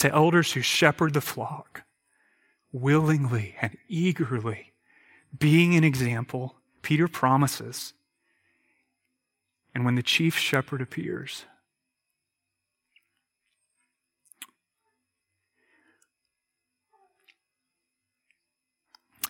[0.00, 1.84] to elders who shepherd the flock
[2.72, 4.71] willingly and eagerly,
[5.36, 6.56] being an example.
[6.82, 7.94] Peter promises
[9.74, 11.44] and when the chief shepherd appears,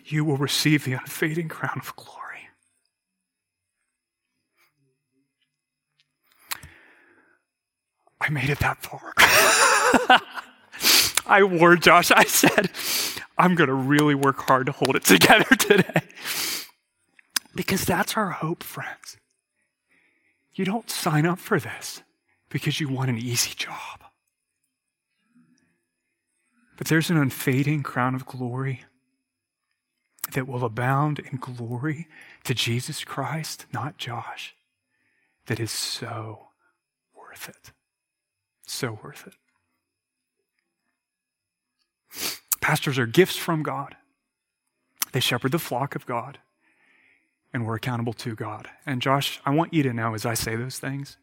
[0.04, 2.18] you will receive the unfading crown of glory.
[8.20, 9.12] I made it that far.
[11.26, 12.70] I warned Josh, I said,
[13.38, 16.02] I'm going to really work hard to hold it together today.
[17.54, 19.18] Because that's our hope, friends.
[20.54, 22.02] You don't sign up for this
[22.48, 24.00] because you want an easy job.
[26.76, 28.84] But there's an unfading crown of glory
[30.32, 32.08] that will abound in glory
[32.44, 34.54] to Jesus Christ, not Josh,
[35.46, 36.48] that is so
[37.14, 37.72] worth it.
[38.66, 39.34] So worth it.
[42.62, 43.96] Pastors are gifts from God.
[45.12, 46.38] They shepherd the flock of God
[47.52, 48.70] and we're accountable to God.
[48.86, 51.18] And Josh, I want you to know as I say those things,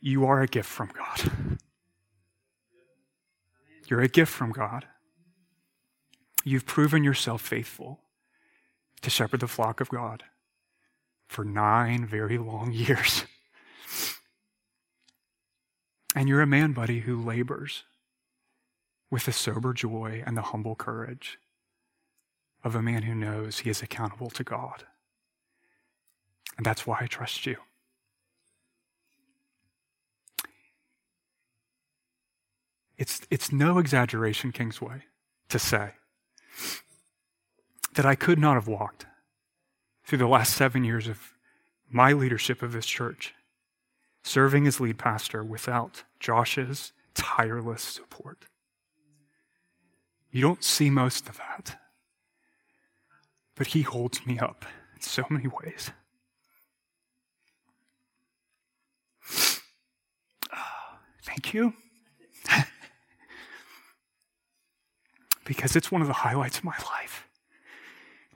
[0.00, 1.58] you are a gift from God.
[3.86, 4.86] You're a gift from God.
[6.44, 8.00] You've proven yourself faithful
[9.02, 10.24] to shepherd the flock of God
[11.28, 13.24] for nine very long years.
[16.16, 17.84] And you're a man, buddy, who labors
[19.10, 21.38] with the sober joy and the humble courage
[22.62, 24.84] of a man who knows he is accountable to God.
[26.56, 27.56] And that's why I trust you.
[32.96, 35.02] It's, it's no exaggeration, Kingsway,
[35.48, 35.92] to say
[37.94, 39.06] that I could not have walked
[40.04, 41.34] through the last seven years of
[41.90, 43.34] my leadership of this church,
[44.22, 48.46] serving as lead pastor without Josh's tireless support.
[50.34, 51.78] You don't see most of that
[53.54, 55.90] but He holds me up in so many ways.
[60.52, 61.74] Oh, thank you.
[65.44, 67.28] because it's one of the highlights of my life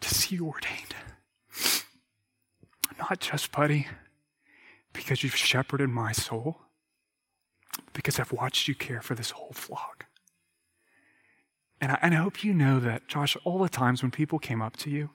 [0.01, 0.95] to see you ordained.
[2.99, 3.87] Not just, buddy,
[4.93, 6.61] because you've shepherded my soul,
[7.93, 9.98] because I've watched you care for this whole flock.
[11.81, 14.61] And I, and I hope you know that, Josh, all the times when people came
[14.61, 15.11] up to you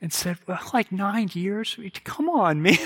[0.00, 1.78] and said, well, like nine years?
[2.04, 2.76] Come on, man.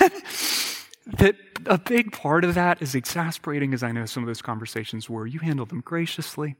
[1.05, 5.09] that a big part of that is exasperating as I know some of those conversations
[5.09, 6.55] were, you handled them graciously.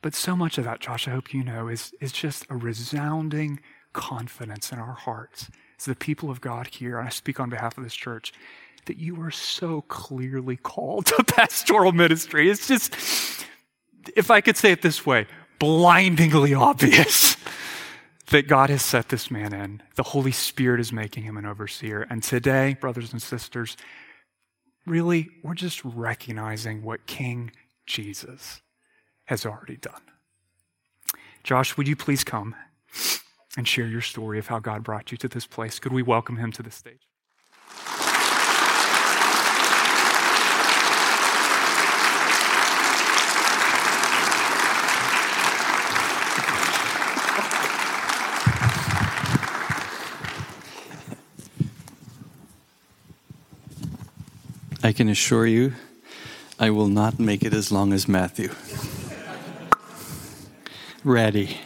[0.00, 3.60] But so much of that, Josh, I hope you know, is, is just a resounding
[3.94, 7.78] confidence in our hearts as the people of God here, and I speak on behalf
[7.78, 8.32] of this church,
[8.86, 12.50] that you are so clearly called to pastoral ministry.
[12.50, 12.94] It's just,
[14.16, 15.26] if I could say it this way,
[15.58, 17.36] blindingly obvious
[18.30, 19.82] that God has set this man in.
[19.96, 22.06] The Holy Spirit is making him an overseer.
[22.08, 23.76] And today, brothers and sisters,
[24.86, 27.52] really, we're just recognizing what King
[27.86, 28.60] Jesus
[29.26, 30.02] has already done.
[31.42, 32.54] Josh, would you please come
[33.56, 35.78] and share your story of how God brought you to this place?
[35.78, 37.06] Could we welcome him to the stage?
[54.84, 55.72] I can assure you,
[56.60, 58.50] I will not make it as long as Matthew.
[61.02, 61.56] Ready.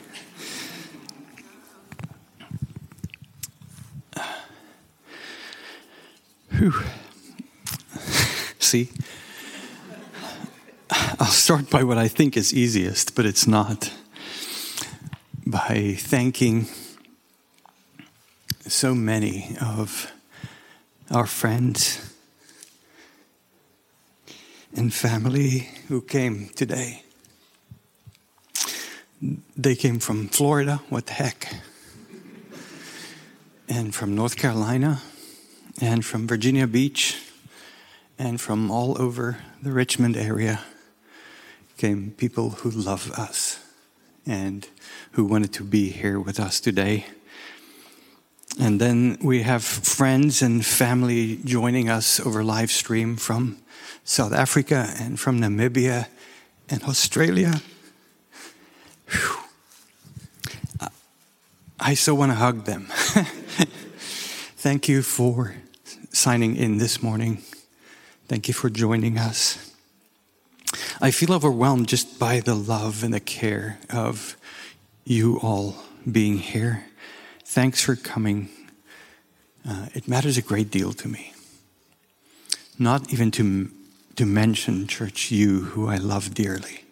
[6.52, 6.74] Whew.
[8.60, 8.92] See?
[11.18, 13.92] I'll start by what I think is easiest, but it's not.
[15.44, 16.68] By thanking
[18.68, 20.12] so many of
[21.10, 22.07] our friends
[24.74, 27.02] and family who came today.
[29.56, 31.48] They came from Florida, what the heck?
[33.68, 35.02] And from North Carolina,
[35.80, 37.20] and from Virginia Beach,
[38.18, 40.60] and from all over the Richmond area
[41.76, 43.64] came people who love us
[44.26, 44.68] and
[45.12, 47.06] who wanted to be here with us today.
[48.56, 53.58] And then we have friends and family joining us over live stream from
[54.04, 56.06] South Africa and from Namibia
[56.68, 57.60] and Australia.
[59.10, 59.36] Whew.
[61.80, 62.86] I so want to hug them.
[64.58, 65.54] Thank you for
[66.10, 67.42] signing in this morning.
[68.26, 69.72] Thank you for joining us.
[71.00, 74.36] I feel overwhelmed just by the love and the care of
[75.04, 75.76] you all
[76.10, 76.87] being here.
[77.50, 78.50] Thanks for coming.
[79.66, 81.32] Uh, it matters a great deal to me.
[82.78, 83.70] Not even to,
[84.16, 86.84] to mention, church, you who I love dearly,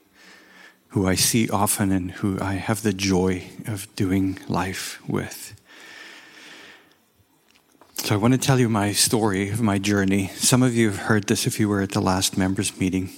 [0.89, 5.55] who I see often and who I have the joy of doing life with.
[7.99, 10.29] So I want to tell you my story of my journey.
[10.37, 13.11] Some of you have heard this if you were at the last members meeting.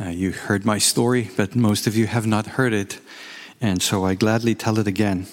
[0.00, 3.00] Uh, you heard my story, but most of you have not heard it.
[3.60, 5.26] And so I gladly tell it again.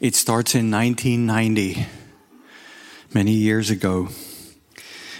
[0.00, 1.86] It starts in 1990,
[3.14, 4.08] many years ago.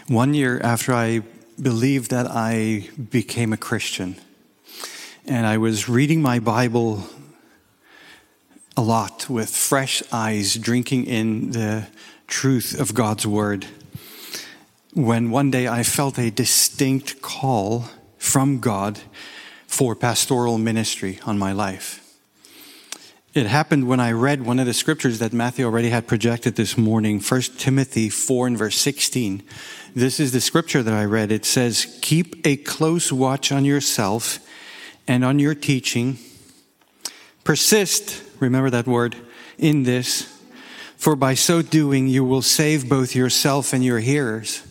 [0.09, 1.23] One year after I
[1.63, 4.17] believed that I became a Christian.
[5.27, 7.05] And I was reading my Bible
[8.77, 11.87] a lot with fresh eyes, drinking in the
[12.27, 13.67] truth of God's Word.
[14.93, 17.85] When one day I felt a distinct call
[18.19, 18.99] from God
[19.69, 22.04] for pastoral ministry on my life.
[23.35, 26.79] It happened when I read one of the scriptures that Matthew already had projected this
[26.79, 29.43] morning, 1 Timothy 4 and verse 16.
[29.93, 31.33] This is the scripture that I read.
[31.33, 34.39] It says, Keep a close watch on yourself
[35.09, 36.19] and on your teaching.
[37.43, 39.17] Persist, remember that word,
[39.59, 40.33] in this,
[40.97, 44.63] for by so doing you will save both yourself and your hearers.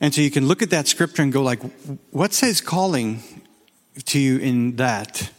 [0.00, 1.62] And so you can look at that scripture and go like,
[2.10, 3.22] what says calling
[4.06, 5.30] to you in that?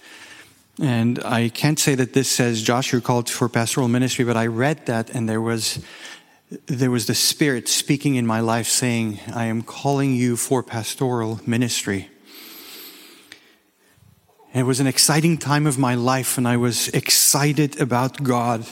[0.84, 4.86] And I can't say that this says, Joshua called for pastoral ministry, but I read
[4.88, 5.82] that and there was,
[6.66, 11.40] there was the Spirit speaking in my life saying, I am calling you for pastoral
[11.46, 12.10] ministry.
[14.54, 18.68] It was an exciting time of my life and I was excited about God.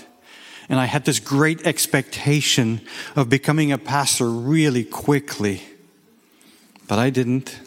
[0.67, 2.81] And I had this great expectation
[3.15, 5.63] of becoming a pastor really quickly.
[6.89, 7.57] But I didn't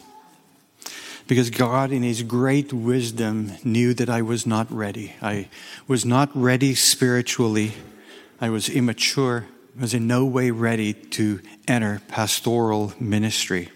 [1.26, 5.14] because God, in His great wisdom, knew that I was not ready.
[5.22, 5.48] I
[5.86, 7.72] was not ready spiritually.
[8.40, 9.46] I was immature.
[9.78, 13.70] I was in no way ready to enter pastoral ministry.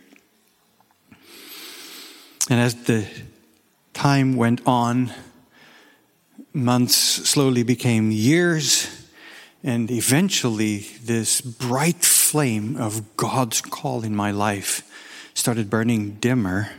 [2.50, 3.06] And as the
[3.94, 5.12] time went on,
[6.52, 8.88] months slowly became years,
[9.64, 14.82] and eventually, this bright flame of God's call in my life
[15.34, 16.70] started burning dimmer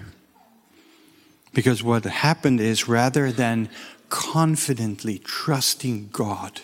[1.54, 3.70] because what happened is rather than
[4.10, 6.62] confidently trusting God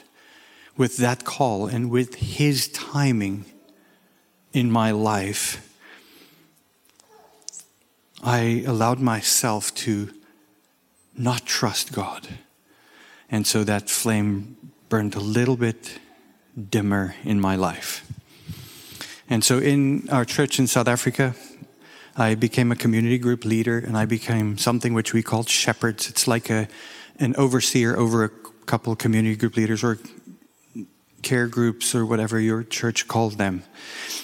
[0.78, 3.46] with that call and with His timing
[4.54, 5.62] in my life,
[8.24, 10.12] I allowed myself to
[11.18, 12.28] not trust God.
[13.30, 14.58] And so that flame
[14.90, 16.00] burned a little bit
[16.70, 18.06] dimmer in my life.
[19.30, 21.36] And so in our church in South Africa,
[22.18, 26.10] I became a community group leader and I became something which we called shepherds.
[26.10, 26.68] It's like a,
[27.20, 28.30] an overseer over a
[28.66, 30.00] couple of community group leaders or
[31.24, 33.64] care groups or whatever your church called them.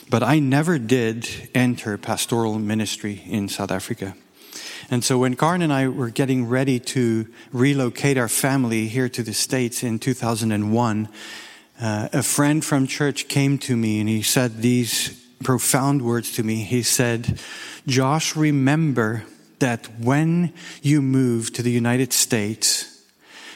[0.10, 4.16] But I never did enter pastoral ministry in South Africa.
[4.90, 9.24] And so when Karen and I were getting ready to relocate our family here to
[9.24, 11.10] the States in 2001,
[11.82, 16.44] uh, a friend from church came to me and he said these profound words to
[16.44, 16.64] me.
[16.64, 17.40] He said,
[17.88, 19.24] Josh, remember
[19.60, 23.04] that when you move to the United States,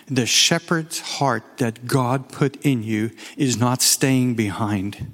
[0.07, 5.13] the shepherd's heart that God put in you is not staying behind.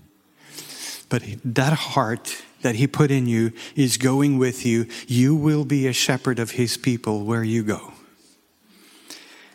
[1.09, 4.87] But that heart that he put in you is going with you.
[5.07, 7.93] You will be a shepherd of his people where you go.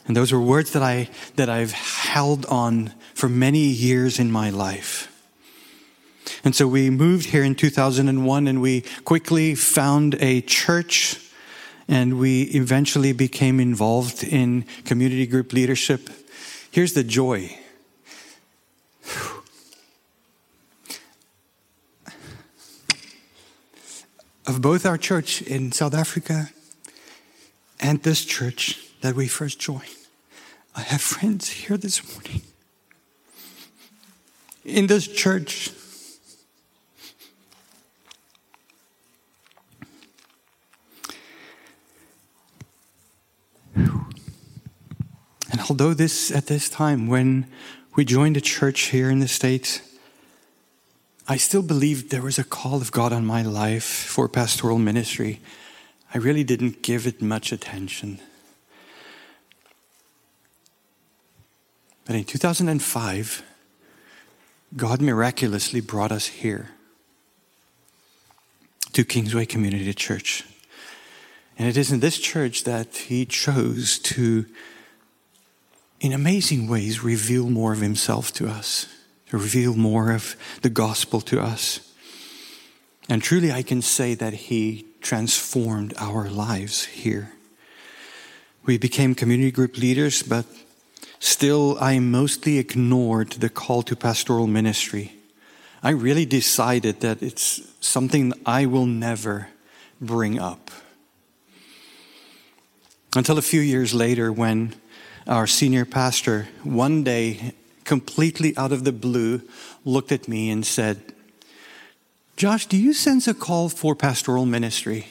[0.06, 4.50] And those were words that I, that I've held on for many years in my
[4.50, 5.12] life.
[6.46, 11.18] And so we moved here in 2001 and we quickly found a church
[11.88, 16.08] and we eventually became involved in community group leadership.
[16.70, 17.58] Here's the joy.
[24.46, 26.50] of both our church in South Africa
[27.80, 29.82] and this church that we first joined.
[30.76, 32.42] I have friends here this morning.
[34.64, 35.72] In this church,
[45.50, 47.46] And although this, at this time, when
[47.94, 49.80] we joined a church here in the States,
[51.28, 55.40] I still believed there was a call of God on my life for pastoral ministry.
[56.14, 58.20] I really didn't give it much attention.
[62.04, 63.42] But in 2005,
[64.76, 66.70] God miraculously brought us here
[68.92, 70.44] to Kingsway Community Church.
[71.58, 74.46] And it is in this church that He chose to,
[76.00, 78.86] in amazing ways, reveal more of Himself to us,
[79.30, 81.80] to reveal more of the gospel to us.
[83.08, 87.32] And truly, I can say that He transformed our lives here.
[88.64, 90.44] We became community group leaders, but
[91.20, 95.12] still, I mostly ignored the call to pastoral ministry.
[95.82, 99.48] I really decided that it's something I will never
[100.00, 100.70] bring up.
[103.14, 104.74] Until a few years later, when
[105.26, 107.52] our senior pastor one day,
[107.84, 109.42] completely out of the blue,
[109.84, 111.14] looked at me and said,
[112.36, 115.08] Josh, do you sense a call for pastoral ministry?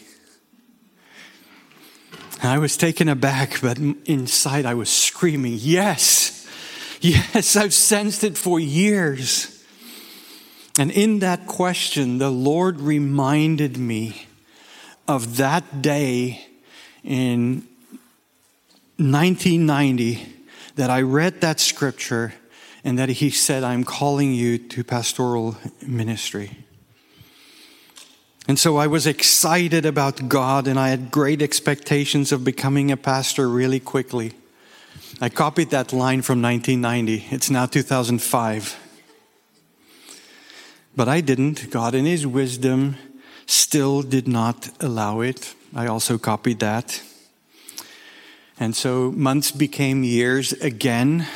[2.43, 6.47] I was taken aback, but inside I was screaming, Yes,
[7.01, 9.51] yes, I've sensed it for years.
[10.77, 14.27] And in that question, the Lord reminded me
[15.07, 16.45] of that day
[17.03, 17.67] in
[18.97, 20.33] 1990
[20.75, 22.33] that I read that scripture
[22.83, 26.65] and that He said, I'm calling you to pastoral ministry.
[28.47, 32.97] And so I was excited about God and I had great expectations of becoming a
[32.97, 34.33] pastor really quickly.
[35.19, 37.33] I copied that line from 1990.
[37.33, 38.79] It's now 2005.
[40.95, 41.71] But I didn't.
[41.71, 42.97] God, in His wisdom,
[43.45, 45.55] still did not allow it.
[45.73, 47.01] I also copied that.
[48.59, 51.27] And so months became years again.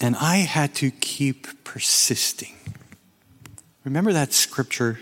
[0.00, 2.54] And I had to keep persisting.
[3.84, 4.98] Remember that scripture?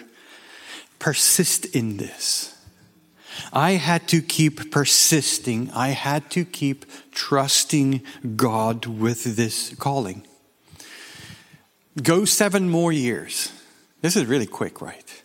[0.99, 2.55] Persist in this.
[3.53, 5.71] I had to keep persisting.
[5.73, 8.03] I had to keep trusting
[8.37, 10.27] God with this calling.
[12.03, 13.53] Go seven more years.
[14.03, 15.20] This is really quick, right?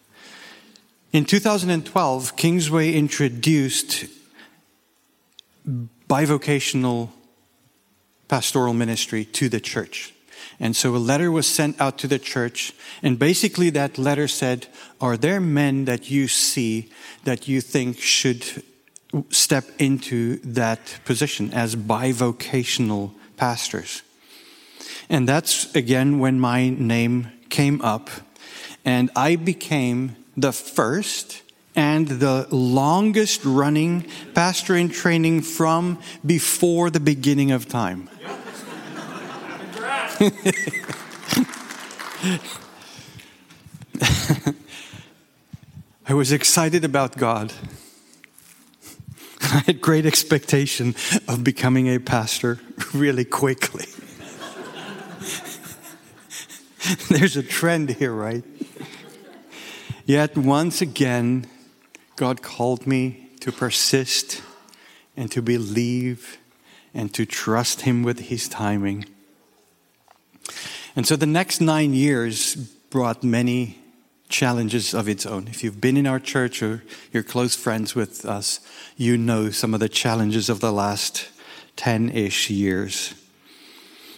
[1.15, 4.03] In 2012, Kingsway introduced
[6.09, 7.09] bivocational
[8.27, 10.13] pastoral ministry to the church.
[10.59, 14.67] And so a letter was sent out to the church, and basically that letter said,
[14.99, 16.91] Are there men that you see
[17.23, 18.43] that you think should
[19.29, 24.01] step into that position as bivocational pastors?
[25.07, 28.09] And that's again when my name came up,
[28.83, 31.41] and I became the first
[31.75, 38.09] and the longest running pastor in training from before the beginning of time.
[46.07, 47.51] I was excited about God.
[49.41, 50.95] I had great expectation
[51.27, 52.59] of becoming a pastor
[52.93, 53.85] really quickly.
[57.09, 58.43] There's a trend here, right?
[60.05, 61.47] Yet once again,
[62.15, 64.43] God called me to persist
[65.17, 66.37] and to believe
[66.93, 69.05] and to trust Him with His timing.
[70.95, 73.79] And so the next nine years brought many
[74.29, 75.47] challenges of its own.
[75.47, 78.59] If you've been in our church or you're close friends with us,
[78.95, 81.29] you know some of the challenges of the last
[81.77, 83.13] 10 ish years.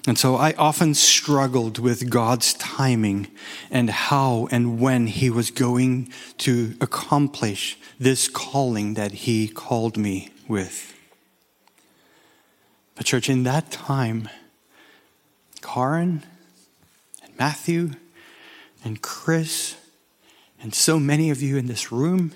[0.08, 3.28] And so I often struggled with God's timing
[3.70, 10.30] and how and when He was going to accomplish this calling that He called me
[10.48, 10.94] with.
[12.96, 14.30] But, church, in that time,
[15.62, 16.24] Karen
[17.22, 17.92] and Matthew
[18.86, 19.76] and Chris
[20.62, 22.32] and so many of you in this room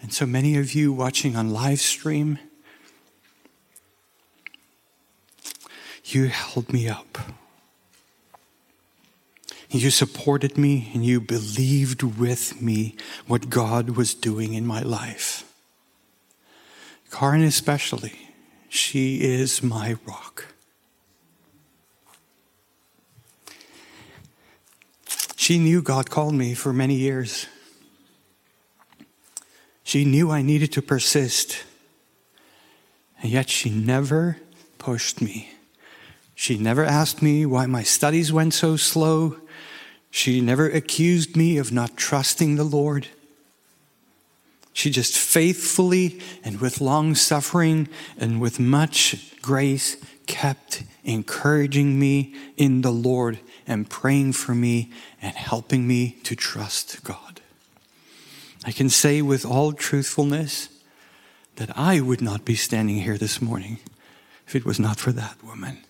[0.00, 2.38] and so many of you watching on live stream,
[6.14, 7.18] you held me up.
[9.68, 12.94] You supported me and you believed with me
[13.26, 15.52] what God was doing in my life.
[17.10, 18.30] Karen, especially,
[18.68, 20.46] she is my rock.
[25.36, 27.46] She knew God called me for many years.
[29.84, 31.64] She knew I needed to persist.
[33.22, 34.38] And yet she never
[34.78, 35.55] pushed me.
[36.38, 39.38] She never asked me why my studies went so slow.
[40.10, 43.08] She never accused me of not trusting the Lord.
[44.74, 52.82] She just faithfully and with long suffering and with much grace kept encouraging me in
[52.82, 57.40] the Lord and praying for me and helping me to trust God.
[58.62, 60.68] I can say with all truthfulness
[61.54, 63.78] that I would not be standing here this morning
[64.46, 65.85] if it was not for that woman.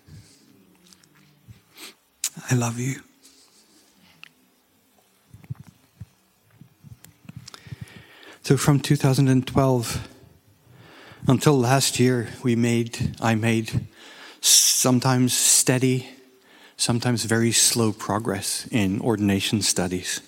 [2.49, 3.01] I love you.
[8.43, 10.07] So from 2012
[11.27, 13.87] until last year, we made, I made
[14.39, 16.07] sometimes steady,
[16.77, 20.21] sometimes very slow progress in ordination studies.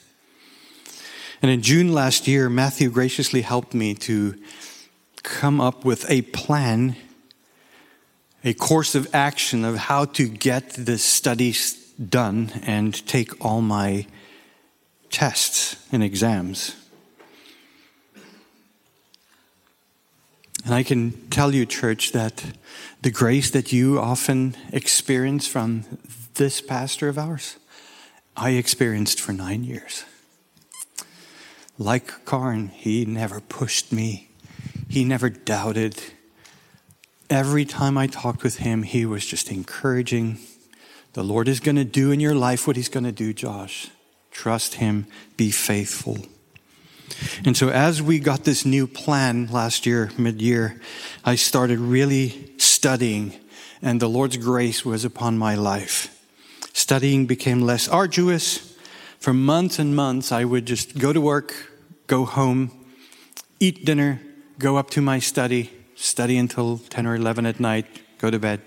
[1.41, 4.35] And in June last year, Matthew graciously helped me to
[5.23, 6.97] come up with a plan,
[8.43, 14.07] a course of action of how to get the studies done and take all my
[15.09, 16.75] tests and exams.
[20.65, 22.43] And I can tell you, church, that
[23.01, 25.85] the grace that you often experience from
[26.35, 27.57] this pastor of ours,
[28.35, 30.05] I experienced for nine years.
[31.77, 34.29] Like Karen, he never pushed me,
[34.87, 35.97] he never doubted.
[37.29, 40.39] Every time I talked with him, he was just encouraging.
[41.13, 43.89] The Lord is going to do in your life what he's going to do, Josh.
[44.31, 45.07] Trust him,
[45.37, 46.17] be faithful.
[47.43, 50.79] And so, as we got this new plan last year, mid year,
[51.25, 53.33] I started really studying,
[53.81, 56.15] and the Lord's grace was upon my life.
[56.73, 58.77] Studying became less arduous.
[59.19, 61.53] For months and months, I would just go to work,
[62.07, 62.71] go home,
[63.59, 64.21] eat dinner,
[64.59, 67.85] go up to my study, study until 10 or 11 at night,
[68.19, 68.61] go to bed,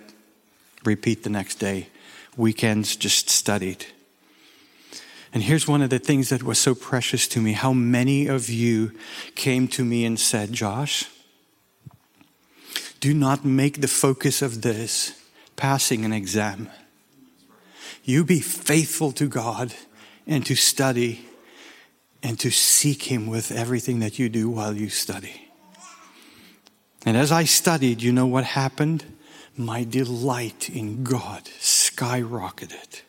[0.85, 1.89] repeat the next day.
[2.37, 3.87] Weekends just studied.
[5.35, 8.51] And here's one of the things that was so precious to me how many of
[8.51, 8.93] you
[9.35, 11.09] came to me and said, Josh,
[13.01, 15.21] do not make the focus of this
[15.57, 16.69] passing an exam.
[18.05, 19.75] You be faithful to God
[20.27, 21.27] and to study
[22.23, 25.49] and to seek Him with everything that you do while you study.
[27.05, 29.05] And as I studied, you know what happened?
[29.57, 31.49] My delight in God
[31.95, 33.03] skyrocketed.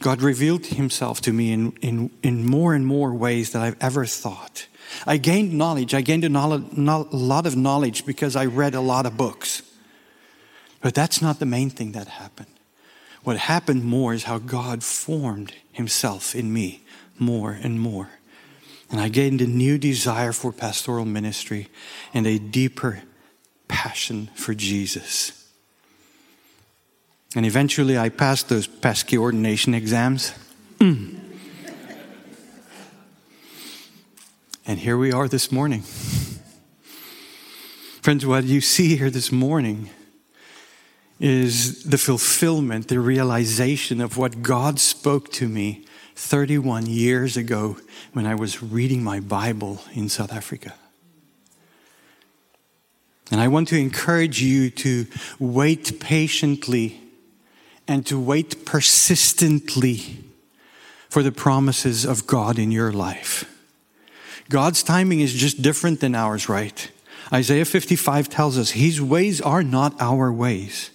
[0.00, 4.06] God revealed himself to me in, in, in more and more ways than I've ever
[4.06, 4.66] thought.
[5.06, 5.94] I gained knowledge.
[5.94, 9.62] I gained a, knowledge, a lot of knowledge because I read a lot of books.
[10.80, 12.48] But that's not the main thing that happened.
[13.24, 16.84] What happened more is how God formed himself in me
[17.18, 18.10] more and more.
[18.90, 21.68] And I gained a new desire for pastoral ministry
[22.14, 23.02] and a deeper
[23.66, 25.47] passion for Jesus.
[27.38, 30.32] And eventually I passed those pesky ordination exams.
[30.80, 31.20] Mm.
[34.66, 35.82] And here we are this morning.
[38.02, 39.88] Friends, what you see here this morning
[41.20, 45.86] is the fulfillment, the realization of what God spoke to me
[46.16, 47.76] 31 years ago
[48.14, 50.74] when I was reading my Bible in South Africa.
[53.30, 55.06] And I want to encourage you to
[55.38, 57.04] wait patiently
[57.88, 60.22] and to wait persistently
[61.08, 63.50] for the promises of God in your life.
[64.50, 66.90] God's timing is just different than ours, right?
[67.32, 70.90] Isaiah 55 tells us his ways are not our ways,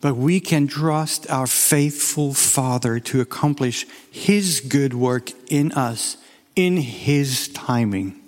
[0.00, 6.16] but we can trust our faithful Father to accomplish his good work in us
[6.54, 8.20] in his timing.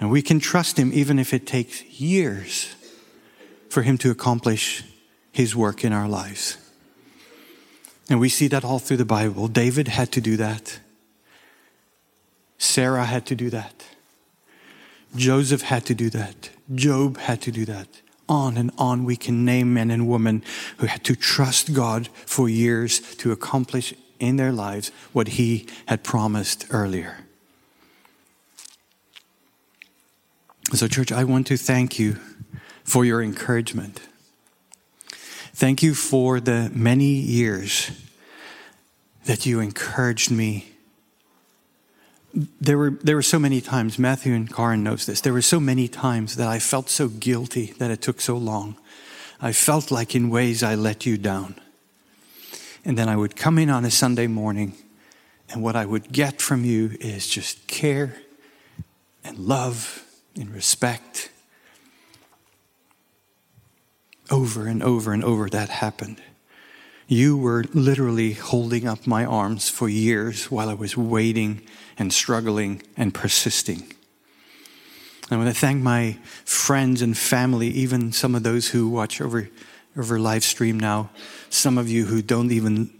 [0.00, 2.74] And we can trust him even if it takes years
[3.70, 4.84] for him to accomplish
[5.36, 6.56] his work in our lives.
[8.08, 9.48] And we see that all through the Bible.
[9.48, 10.80] David had to do that.
[12.56, 13.84] Sarah had to do that.
[15.14, 16.48] Joseph had to do that.
[16.74, 17.86] Job had to do that.
[18.30, 20.42] On and on we can name men and women
[20.78, 26.02] who had to trust God for years to accomplish in their lives what he had
[26.02, 27.18] promised earlier.
[30.72, 32.16] So, church, I want to thank you
[32.84, 34.00] for your encouragement.
[35.56, 37.90] Thank you for the many years
[39.24, 40.66] that you encouraged me.
[42.60, 45.58] There were, there were so many times, Matthew and Karen knows this, there were so
[45.58, 48.76] many times that I felt so guilty that it took so long.
[49.40, 51.54] I felt like in ways I let you down.
[52.84, 54.74] And then I would come in on a Sunday morning,
[55.48, 58.14] and what I would get from you is just care
[59.24, 60.04] and love,
[60.38, 61.30] and respect.
[64.30, 66.20] Over and over and over that happened.
[67.08, 71.62] You were literally holding up my arms for years while I was waiting
[71.96, 73.92] and struggling and persisting.
[75.30, 79.48] I want to thank my friends and family, even some of those who watch over,
[79.96, 81.10] over live stream now,
[81.48, 82.90] some of you who don't even,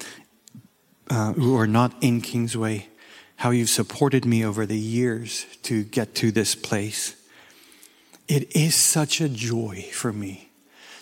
[1.11, 2.89] uh, who are not in Kingsway,
[3.37, 7.17] how you've supported me over the years to get to this place.
[8.29, 10.46] It is such a joy for me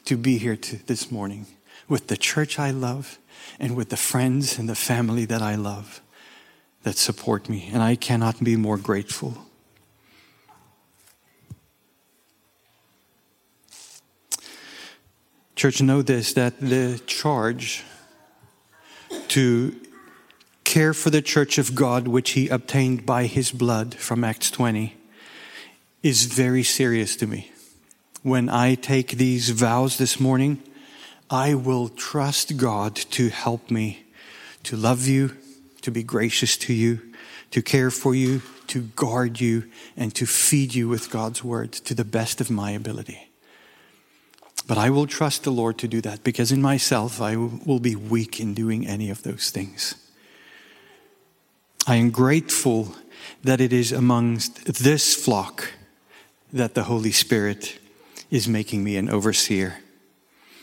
[0.04, 1.46] to be here to, this morning
[1.88, 3.18] with the church I love
[3.58, 6.00] and with the friends and the family that I love
[6.82, 7.70] that support me.
[7.72, 9.38] And I cannot be more grateful.
[15.56, 17.84] Church, know this that the charge
[19.28, 19.74] to
[20.64, 24.96] care for the church of God, which he obtained by his blood from Acts 20,
[26.02, 27.53] is very serious to me.
[28.24, 30.62] When I take these vows this morning,
[31.28, 34.06] I will trust God to help me
[34.62, 35.36] to love you,
[35.82, 37.02] to be gracious to you,
[37.50, 39.64] to care for you, to guard you,
[39.94, 43.28] and to feed you with God's word to the best of my ability.
[44.66, 47.94] But I will trust the Lord to do that because in myself I will be
[47.94, 49.96] weak in doing any of those things.
[51.86, 52.94] I am grateful
[53.42, 55.74] that it is amongst this flock
[56.54, 57.80] that the Holy Spirit
[58.30, 59.78] is making me an overseer.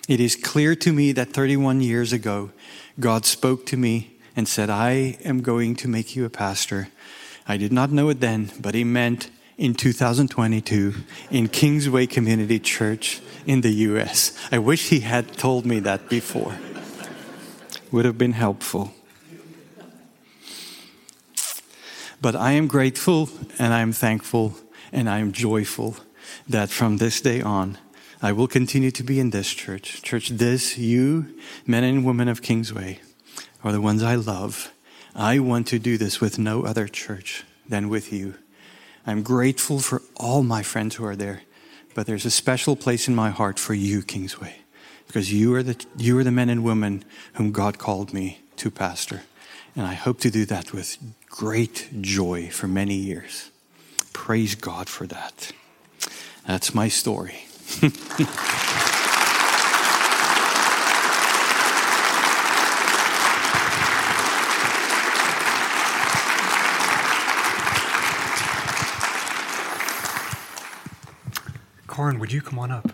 [0.07, 2.51] It is clear to me that 31 years ago,
[2.99, 6.89] God spoke to me and said, I am going to make you a pastor.
[7.47, 10.95] I did not know it then, but He meant in 2022
[11.30, 14.38] in Kingsway Community Church in the US.
[14.51, 16.57] I wish He had told me that before.
[17.91, 18.93] Would have been helpful.
[22.22, 24.55] But I am grateful and I am thankful
[24.91, 25.97] and I am joyful
[26.48, 27.78] that from this day on,
[28.22, 30.02] I will continue to be in this church.
[30.02, 31.34] Church, this, you,
[31.66, 33.00] men and women of Kingsway,
[33.64, 34.72] are the ones I love.
[35.16, 38.36] I want to do this with no other church than with you.
[39.06, 41.42] I'm grateful for all my friends who are there,
[41.96, 44.62] but there's a special place in my heart for you, Kingsway,
[45.08, 47.04] because you are the, you are the men and women
[47.34, 49.22] whom God called me to pastor.
[49.76, 53.50] And I hope to do that with great joy for many years.
[54.14, 55.52] Praise God for that.
[56.48, 57.46] That's my story.
[71.88, 72.89] Corin, would you come on up?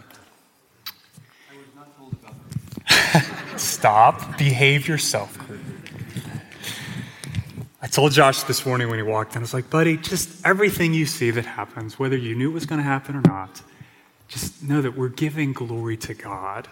[3.58, 4.38] Stop.
[4.38, 5.38] Behave yourself.
[7.80, 10.96] I told Josh this morning when he walked in, I was like, buddy, just everything
[10.96, 13.62] you see that happens, whether you knew it was going to happen or not,
[14.28, 16.68] just know that we're giving glory to God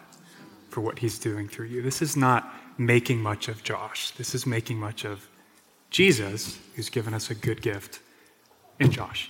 [0.70, 1.84] for what he's doing through you.
[1.84, 4.12] This is not making much of Josh.
[4.12, 5.30] This is making much of
[5.92, 8.00] Jesus, who's given us a good gift
[8.80, 9.30] in Josh.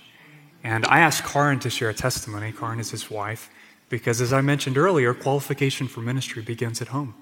[0.64, 2.52] And I asked Karin to share a testimony.
[2.52, 3.50] Karin is his wife,
[3.90, 7.14] because as I mentioned earlier, qualification for ministry begins at home.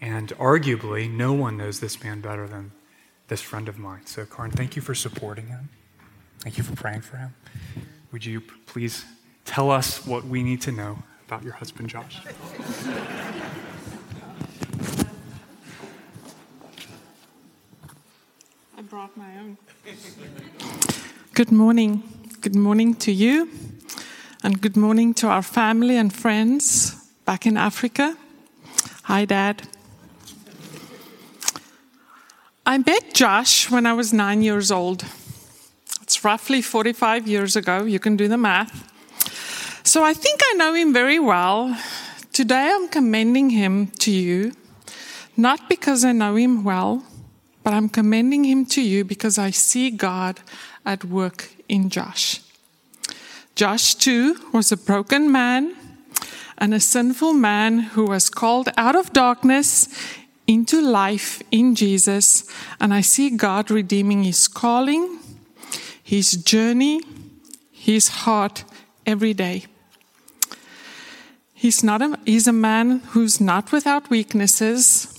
[0.00, 2.72] And arguably, no one knows this man better than
[3.28, 4.06] this friend of mine.
[4.06, 5.68] So, Karin, thank you for supporting him.
[6.40, 7.34] Thank you for praying for him.
[8.12, 9.04] Would you please
[9.44, 12.20] tell us what we need to know about your husband, Josh?
[18.76, 19.56] I brought my own.
[21.32, 22.02] Good morning.
[22.40, 23.48] Good morning to you,
[24.42, 26.94] and good morning to our family and friends
[27.24, 28.16] back in Africa.
[29.04, 29.66] Hi, Dad.
[32.66, 35.04] I met Josh when I was nine years old.
[36.00, 37.84] It's roughly 45 years ago.
[37.84, 38.90] You can do the math.
[39.86, 41.76] So I think I know him very well.
[42.32, 44.52] Today I'm commending him to you,
[45.36, 47.04] not because I know him well,
[47.62, 50.40] but I'm commending him to you because I see God
[50.86, 52.40] at work in Josh.
[53.56, 55.76] Josh, too, was a broken man
[56.56, 59.88] and a sinful man who was called out of darkness
[60.46, 62.44] into life in Jesus,
[62.80, 65.18] and I see God redeeming his calling,
[66.02, 67.00] his journey,
[67.70, 68.64] his heart
[69.06, 69.66] every day.
[71.52, 75.10] He's, not a, he's a man who's not without weaknesses.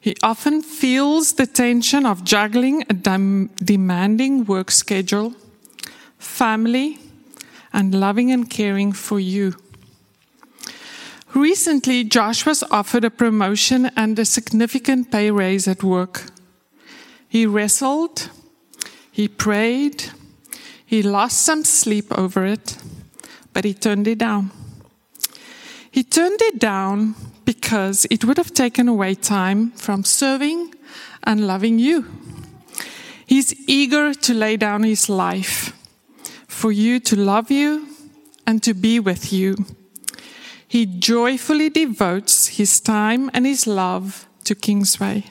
[0.00, 5.34] He often feels the tension of juggling a dem- demanding work schedule,
[6.18, 6.98] family,
[7.72, 9.54] and loving and caring for you.
[11.34, 16.24] Recently, Josh was offered a promotion and a significant pay raise at work.
[17.28, 18.30] He wrestled,
[19.12, 20.10] he prayed,
[20.84, 22.76] He lost some sleep over it,
[23.52, 24.50] but he turned it down.
[25.90, 27.14] He turned it down
[27.44, 30.74] because it would have taken away time from serving
[31.22, 32.06] and loving you.
[33.24, 35.72] He's eager to lay down his life
[36.48, 37.86] for you to love you
[38.46, 39.64] and to be with you.
[40.70, 45.24] He joyfully devotes his time and his love to Kingsway.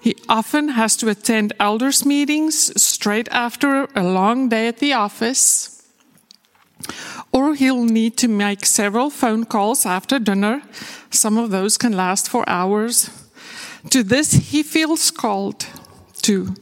[0.00, 5.82] He often has to attend elders' meetings straight after a long day at the office,
[7.32, 10.62] or he'll need to make several phone calls after dinner.
[11.10, 13.10] Some of those can last for hours.
[13.90, 15.66] To this, he feels called
[16.22, 16.54] to,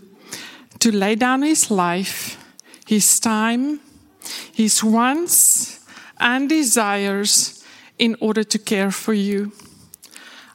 [0.78, 2.42] to lay down his life,
[2.86, 3.80] his time,
[4.54, 5.84] his wants,
[6.18, 7.57] and desires
[7.98, 9.52] in order to care for you.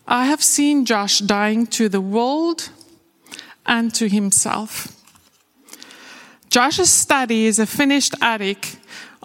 [0.08, 2.70] I have seen Josh dying to the world
[3.66, 4.88] and to himself.
[6.50, 8.76] Josh's study is a finished attic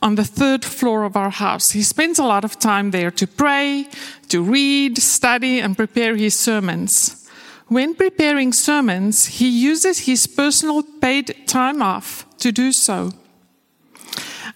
[0.00, 1.72] on the third floor of our house.
[1.72, 3.88] He spends a lot of time there to pray,
[4.28, 7.28] to read, study, and prepare his sermons.
[7.66, 13.12] When preparing sermons, he uses his personal paid time off to do so.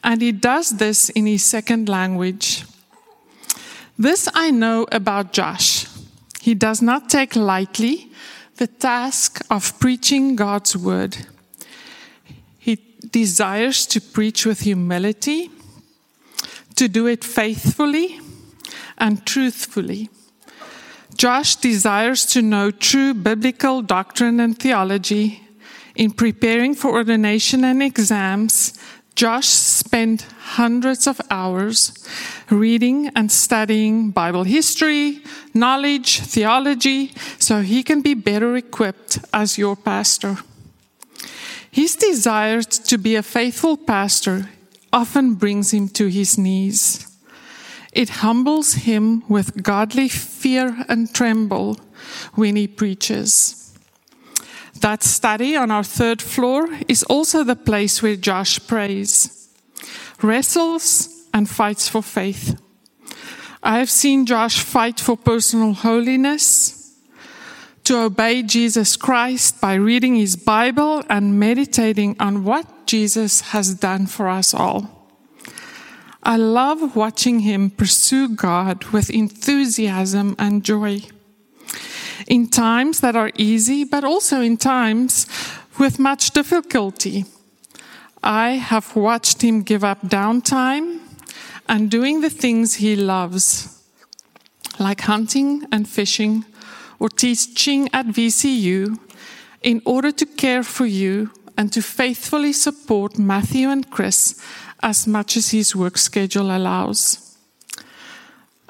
[0.03, 2.65] And he does this in his second language.
[4.03, 5.87] This I know about Josh.
[6.41, 8.11] He does not take lightly
[8.57, 11.19] the task of preaching God's word.
[12.59, 12.83] He
[13.13, 15.53] desires to preach with humility,
[16.75, 18.19] to do it faithfully
[18.99, 20.11] and truthfully.
[21.17, 25.47] Josh desires to know true biblical doctrine and theology.
[25.95, 28.77] In preparing for ordination and exams,
[29.15, 30.23] Josh spent
[30.57, 31.93] hundreds of hours
[32.51, 35.23] reading and studying Bible history,
[35.55, 40.39] knowledge, theology, so he can be better equipped as your pastor.
[41.71, 44.49] His desire to be a faithful pastor
[44.93, 47.07] often brings him to his knees.
[47.93, 51.79] It humbles him with godly fear and tremble
[52.35, 53.62] when he preaches.
[54.81, 59.49] That study on our third floor is also the place where Josh prays,
[60.23, 62.61] wrestles, and fights for faith.
[63.63, 66.83] I have seen Josh fight for personal holiness,
[67.85, 74.07] to obey Jesus Christ by reading his Bible and meditating on what Jesus has done
[74.07, 75.09] for us all.
[76.23, 81.03] I love watching him pursue God with enthusiasm and joy
[82.27, 85.27] in times that are easy, but also in times
[85.79, 87.25] with much difficulty.
[88.23, 91.01] I have watched him give up downtime
[91.69, 93.83] and doing the things he loves,
[94.79, 96.45] like hunting and fishing
[96.99, 98.99] or teaching at VCU,
[99.63, 104.41] in order to care for you and to faithfully support Matthew and Chris
[104.83, 107.22] as much as his work schedule allows.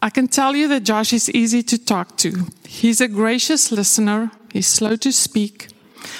[0.04, 2.48] I can tell you that Josh is easy to talk to.
[2.66, 5.68] He's a gracious listener, he's slow to speak,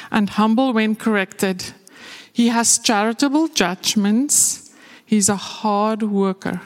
[0.09, 1.75] and humble when corrected.
[2.33, 4.73] He has charitable judgments,
[5.05, 6.61] he's a hard worker.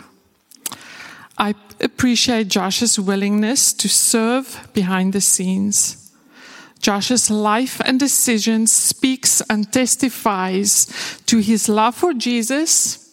[1.38, 6.12] I appreciate Josh's willingness to serve behind the scenes.
[6.80, 10.86] Josh's life and decisions speaks and testifies
[11.24, 13.10] to his love for Jesus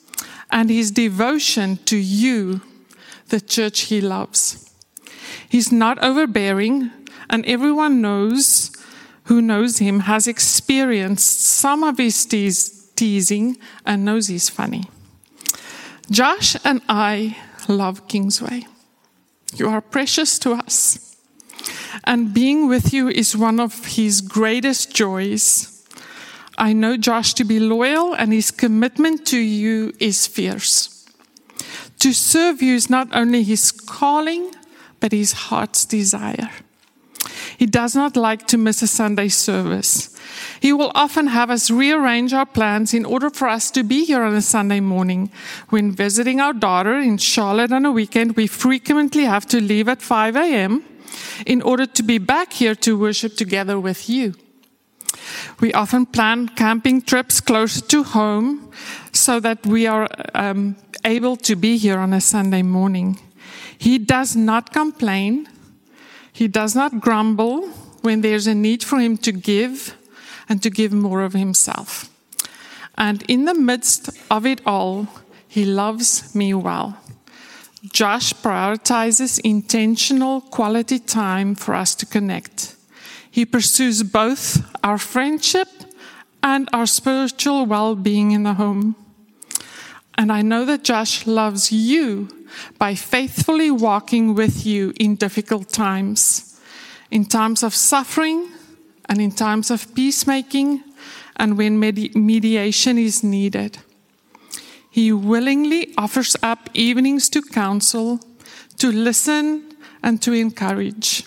[0.52, 2.60] and his devotion to you
[3.34, 4.70] the church he loves.
[5.50, 6.92] He's not overbearing,
[7.32, 8.70] and everyone knows
[9.24, 12.24] who knows him has experienced some of his
[12.96, 13.58] teasing
[13.88, 14.84] and knows he's funny.
[16.12, 18.68] Josh and I love Kingsway.
[19.56, 21.18] You are precious to us.
[22.04, 25.88] And being with you is one of his greatest joys.
[26.56, 30.93] I know Josh to be loyal, and his commitment to you is fierce.
[32.04, 34.52] To serve you is not only his calling,
[35.00, 36.50] but his heart's desire.
[37.58, 40.10] He does not like to miss a Sunday service.
[40.60, 44.22] He will often have us rearrange our plans in order for us to be here
[44.22, 45.32] on a Sunday morning.
[45.70, 50.02] When visiting our daughter in Charlotte on a weekend, we frequently have to leave at
[50.02, 50.84] 5 a.m.
[51.46, 54.34] in order to be back here to worship together with you.
[55.62, 58.72] We often plan camping trips closer to home
[59.14, 60.76] so that we are um,
[61.06, 63.20] able to be here on a Sunday morning.
[63.78, 65.48] He does not complain.
[66.32, 67.70] He does not grumble
[68.02, 69.96] when there's a need for him to give
[70.50, 72.10] and to give more of himself.
[72.98, 75.08] And in the midst of it all,
[75.48, 76.98] he loves me well.
[77.92, 82.76] Josh prioritizes intentional quality time for us to connect.
[83.30, 85.68] He pursues both our friendship
[86.42, 88.96] and our spiritual well being in the home.
[90.18, 92.30] And I know that Josh loves you
[92.78, 96.60] by faithfully walking with you in difficult times,
[97.10, 98.50] in times of suffering
[99.10, 100.84] and in times of peacemaking
[101.36, 103.80] and when medi- mediation is needed.
[104.90, 108.20] He willingly offers up evenings to counsel,
[108.78, 111.26] to listen, and to encourage.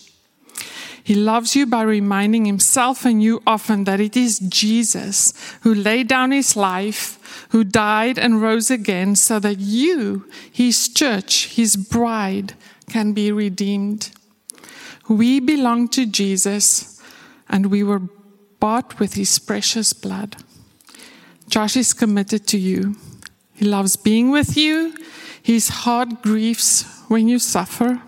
[1.03, 5.33] He loves you by reminding himself and you often that it is Jesus
[5.63, 7.19] who laid down his life,
[7.51, 12.55] who died and rose again, so that you, his church, his bride,
[12.89, 14.11] can be redeemed.
[15.09, 17.01] We belong to Jesus
[17.49, 18.03] and we were
[18.59, 20.37] bought with his precious blood.
[21.49, 22.97] Josh is committed to you.
[23.55, 24.95] He loves being with you.
[25.43, 28.03] His heart grieves when you suffer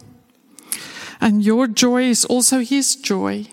[1.21, 3.47] and your joy is also his joy.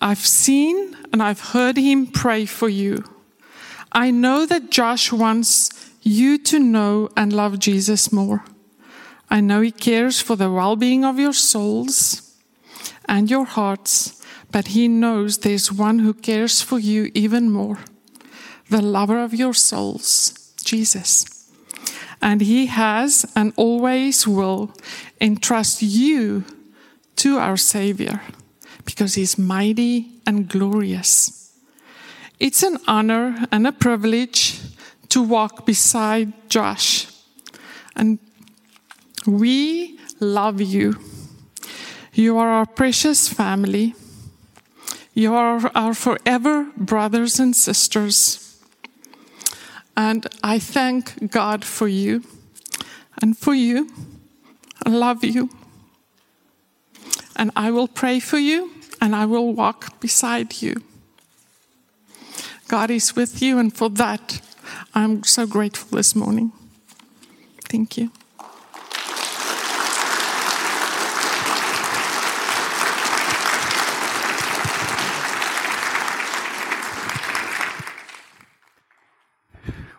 [0.00, 3.04] I've seen and I've heard him pray for you.
[3.92, 5.70] I know that Josh wants
[6.02, 8.44] you to know and love Jesus more.
[9.28, 12.36] I know he cares for the well being of your souls
[13.06, 17.78] and your hearts, but he knows there's one who cares for you even more
[18.68, 21.26] the lover of your souls, Jesus.
[22.22, 24.72] And he has and always will
[25.20, 26.44] entrust you
[27.16, 28.22] to our Savior
[28.84, 31.39] because He's mighty and glorious.
[32.40, 34.62] It's an honor and a privilege
[35.10, 37.06] to walk beside Josh.
[37.94, 38.18] And
[39.26, 40.96] we love you.
[42.14, 43.94] You are our precious family.
[45.12, 48.58] You are our forever brothers and sisters.
[49.94, 52.24] And I thank God for you
[53.20, 53.90] and for you.
[54.86, 55.50] I love you.
[57.36, 60.82] And I will pray for you and I will walk beside you.
[62.70, 64.40] God is with you, and for that,
[64.94, 66.52] I'm so grateful this morning.
[67.64, 68.12] Thank you.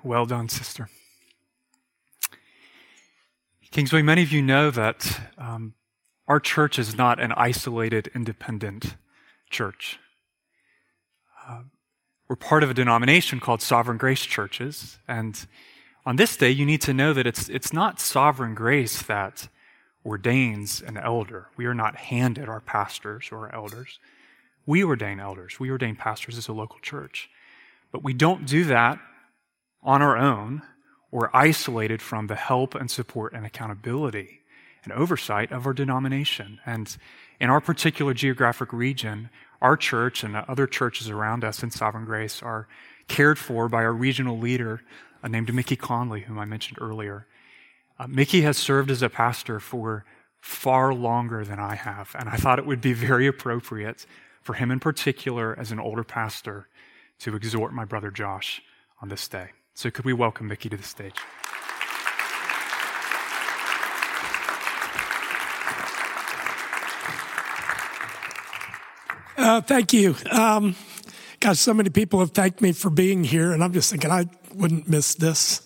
[0.01, 0.89] Well done, sister.
[3.71, 5.73] Kingsway, many of you know that um,
[6.25, 8.95] our church is not an isolated, independent
[9.49, 9.99] church.
[12.31, 15.45] We're part of a denomination called Sovereign Grace Churches, and
[16.05, 19.49] on this day, you need to know that it's, it's not Sovereign Grace that
[20.05, 21.49] ordains an elder.
[21.57, 23.99] We are not handed our pastors or our elders.
[24.65, 25.59] We ordain elders.
[25.59, 27.29] We ordain pastors as a local church.
[27.91, 28.97] But we don't do that
[29.83, 30.61] on our own
[31.11, 34.39] or isolated from the help and support and accountability
[34.85, 36.61] and oversight of our denomination.
[36.65, 36.95] And
[37.41, 39.29] in our particular geographic region,
[39.61, 42.67] our church and other churches around us in Sovereign Grace are
[43.07, 44.81] cared for by our regional leader
[45.23, 47.27] uh, named Mickey Connolly, whom I mentioned earlier.
[47.99, 50.05] Uh, Mickey has served as a pastor for
[50.39, 54.05] far longer than I have, and I thought it would be very appropriate
[54.41, 56.67] for him in particular, as an older pastor,
[57.19, 58.63] to exhort my brother Josh
[59.01, 59.51] on this day.
[59.75, 61.13] So, could we welcome Mickey to the stage?
[69.37, 70.15] Uh, thank you.
[70.29, 70.75] Um,
[71.39, 74.25] gosh, so many people have thanked me for being here, and I'm just thinking I
[74.53, 75.61] wouldn't miss this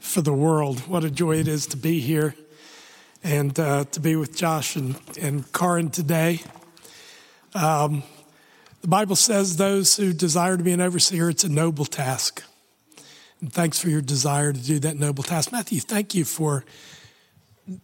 [0.00, 0.80] for the world.
[0.80, 2.34] What a joy it is to be here
[3.22, 6.40] and uh, to be with Josh and, and Karen today.
[7.54, 8.02] Um,
[8.82, 12.42] the Bible says those who desire to be an overseer, it's a noble task.
[13.40, 15.52] And thanks for your desire to do that noble task.
[15.52, 16.64] Matthew, thank you for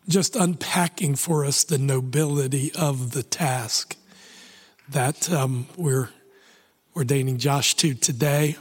[0.08, 3.96] just unpacking for us the nobility of the task
[4.90, 6.10] that um, we're
[6.96, 8.56] ordaining Josh to today.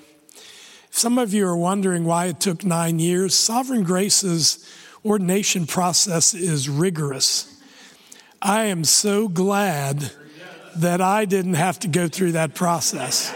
[0.92, 3.34] Some of you are wondering why it took nine years.
[3.34, 4.68] Sovereign Grace's
[5.04, 7.62] ordination process is rigorous.
[8.42, 10.12] I am so glad
[10.76, 13.34] that I didn't have to go through that process.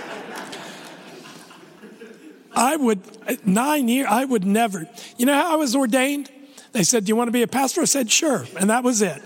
[2.56, 3.02] I would,
[3.46, 4.88] nine years, I would never.
[5.18, 6.30] You know how I was ordained?
[6.74, 7.82] They said, Do you want to be a pastor?
[7.82, 8.46] I said, Sure.
[8.60, 9.22] And that was it.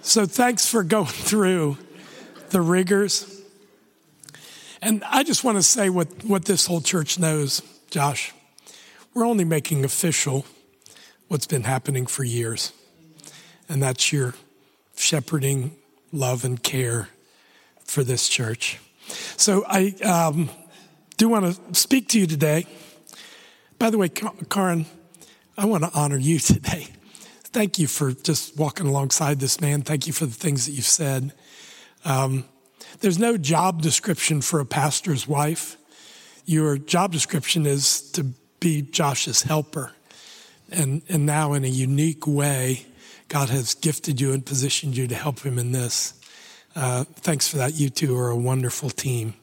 [0.00, 1.76] So thanks for going through
[2.50, 3.40] the rigors.
[4.82, 8.32] And I just want to say what, what this whole church knows, Josh.
[9.14, 10.46] We're only making official
[11.28, 12.72] what's been happening for years.
[13.68, 14.34] And that's your
[14.96, 15.76] shepherding,
[16.12, 17.08] love, and care
[17.84, 18.78] for this church.
[19.36, 20.48] So I, um,
[21.20, 22.66] do want to speak to you today.
[23.78, 24.86] By the way, Karen,
[25.58, 26.86] I want to honor you today.
[27.52, 29.82] Thank you for just walking alongside this man.
[29.82, 31.32] Thank you for the things that you've said.
[32.04, 32.44] Um,
[33.00, 35.76] there's no job description for a pastor's wife.
[36.44, 38.24] Your job description is to
[38.58, 39.92] be Josh's helper.
[40.70, 42.86] And, and now, in a unique way,
[43.28, 46.14] God has gifted you and positioned you to help him in this.
[46.76, 47.74] Uh, thanks for that.
[47.74, 49.34] You two are a wonderful team.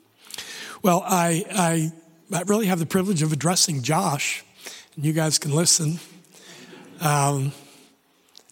[0.81, 1.91] Well, I, I,
[2.33, 4.43] I really have the privilege of addressing Josh,
[4.95, 5.99] and you guys can listen.
[7.01, 7.51] Um,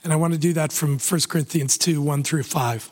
[0.04, 2.92] and I want to do that from 1 Corinthians 2 1 through 5.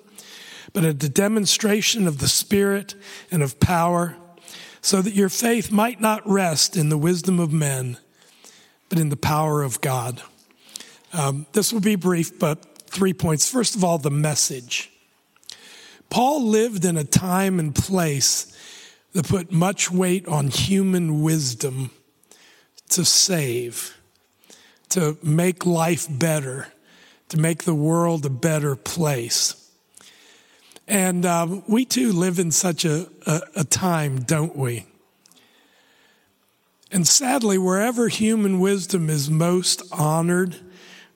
[0.73, 2.95] but a demonstration of the Spirit
[3.29, 4.15] and of power,
[4.81, 7.97] so that your faith might not rest in the wisdom of men,
[8.89, 10.21] but in the power of God.
[11.13, 13.49] Um, this will be brief, but three points.
[13.49, 14.91] First of all, the message.
[16.09, 18.47] Paul lived in a time and place
[19.13, 21.91] that put much weight on human wisdom
[22.89, 23.95] to save,
[24.89, 26.67] to make life better,
[27.29, 29.60] to make the world a better place.
[30.87, 34.85] And um, we too live in such a, a, a time, don't we?
[36.91, 40.57] And sadly, wherever human wisdom is most honored,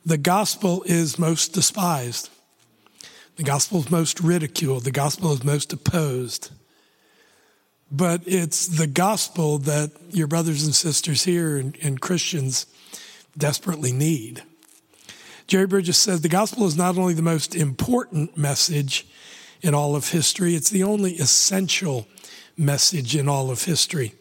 [0.05, 2.29] the gospel is most despised.
[3.35, 4.85] The gospel is most ridiculed.
[4.85, 6.51] The gospel is most opposed.
[7.91, 12.65] But it's the gospel that your brothers and sisters here and, and Christians
[13.37, 14.43] desperately need.
[15.47, 19.05] Jerry Bridges says the gospel is not only the most important message
[19.65, 22.07] in all of history, it's the only essential
[22.55, 24.13] message in all of history.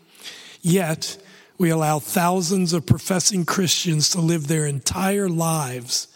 [0.63, 1.23] Yet,
[1.59, 6.09] we allow thousands of professing Christians to live their entire lives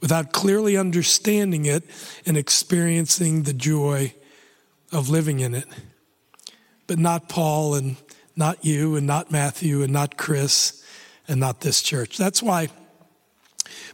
[0.00, 1.82] without clearly understanding it
[2.24, 4.14] and experiencing the joy
[4.92, 5.66] of living in it.
[6.86, 7.96] But not Paul and
[8.36, 10.86] not you and not Matthew and not Chris
[11.26, 12.16] and not this church.
[12.16, 12.68] That's why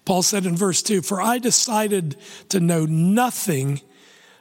[0.05, 2.17] Paul said in verse 2 For I decided
[2.51, 3.81] to know nothing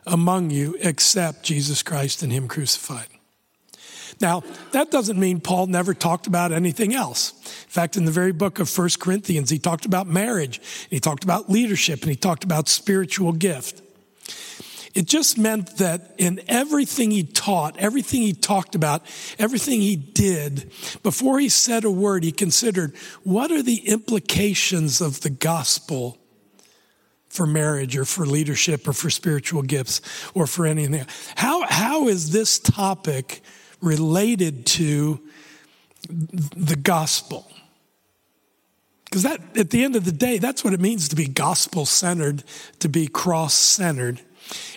[0.06, 3.08] among you except Jesus Christ and Him crucified.
[4.22, 7.34] Now, that doesn't mean Paul never talked about anything else.
[7.34, 11.24] In fact, in the very book of First Corinthians, he talked about marriage, he talked
[11.24, 13.82] about leadership, and he talked about spiritual gift.
[14.94, 19.02] It just meant that in everything he taught, everything he talked about,
[19.38, 20.72] everything he did,
[21.04, 26.18] before he said a word, he considered what are the implications of the gospel
[27.36, 30.02] for marriage or for leadership or for spiritual gifts
[30.34, 31.06] or for anything.
[31.36, 33.42] How, how is this topic
[33.82, 35.20] related to
[36.10, 37.48] the gospel.
[39.06, 41.86] Because that, at the end of the day, that's what it means to be gospel
[41.86, 42.44] centered,
[42.80, 44.22] to be cross centered.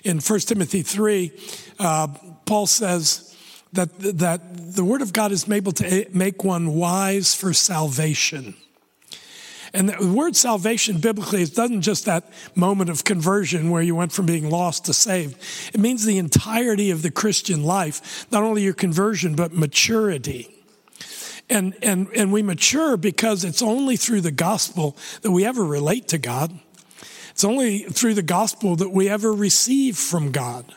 [0.05, 1.33] In 1 Timothy 3,
[1.79, 2.09] uh,
[2.47, 3.37] Paul says
[3.73, 8.55] that, that the word of God is able to make one wise for salvation.
[9.73, 14.13] And the word salvation biblically is doesn't just that moment of conversion where you went
[14.13, 15.37] from being lost to saved.
[15.75, 20.55] It means the entirety of the Christian life, not only your conversion, but maturity.
[21.51, 26.09] And, and, and we mature because it's only through the gospel that we ever relate
[26.09, 26.53] to God.
[27.31, 30.75] It's only through the gospel that we ever receive from God.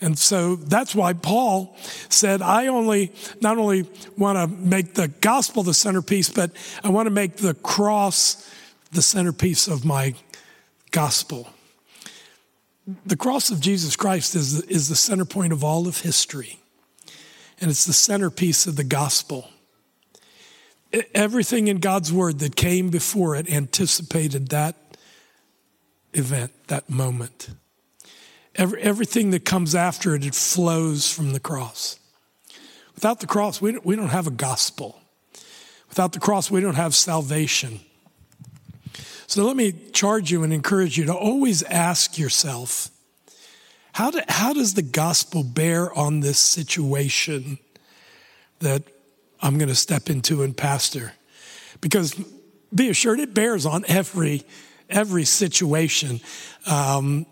[0.00, 1.76] And so that's why Paul
[2.08, 6.52] said, I only, not only want to make the gospel the centerpiece, but
[6.82, 8.50] I want to make the cross
[8.92, 10.14] the centerpiece of my
[10.90, 11.50] gospel.
[13.06, 16.58] The cross of Jesus Christ is, is the center point of all of history,
[17.60, 19.48] and it's the centerpiece of the gospel.
[21.14, 24.74] Everything in God's word that came before it anticipated that
[26.14, 27.50] event, that moment.
[28.60, 31.98] Every, everything that comes after it, it flows from the cross.
[32.94, 35.00] Without the cross, we don't, we don't have a gospel.
[35.88, 37.80] Without the cross, we don't have salvation.
[39.26, 42.90] So let me charge you and encourage you to always ask yourself
[43.92, 47.58] how, do, how does the gospel bear on this situation
[48.58, 48.82] that
[49.40, 51.14] I'm going to step into and pastor?
[51.80, 52.14] Because
[52.74, 54.44] be assured it bears on every
[54.90, 56.20] every situation.
[56.66, 57.24] Um,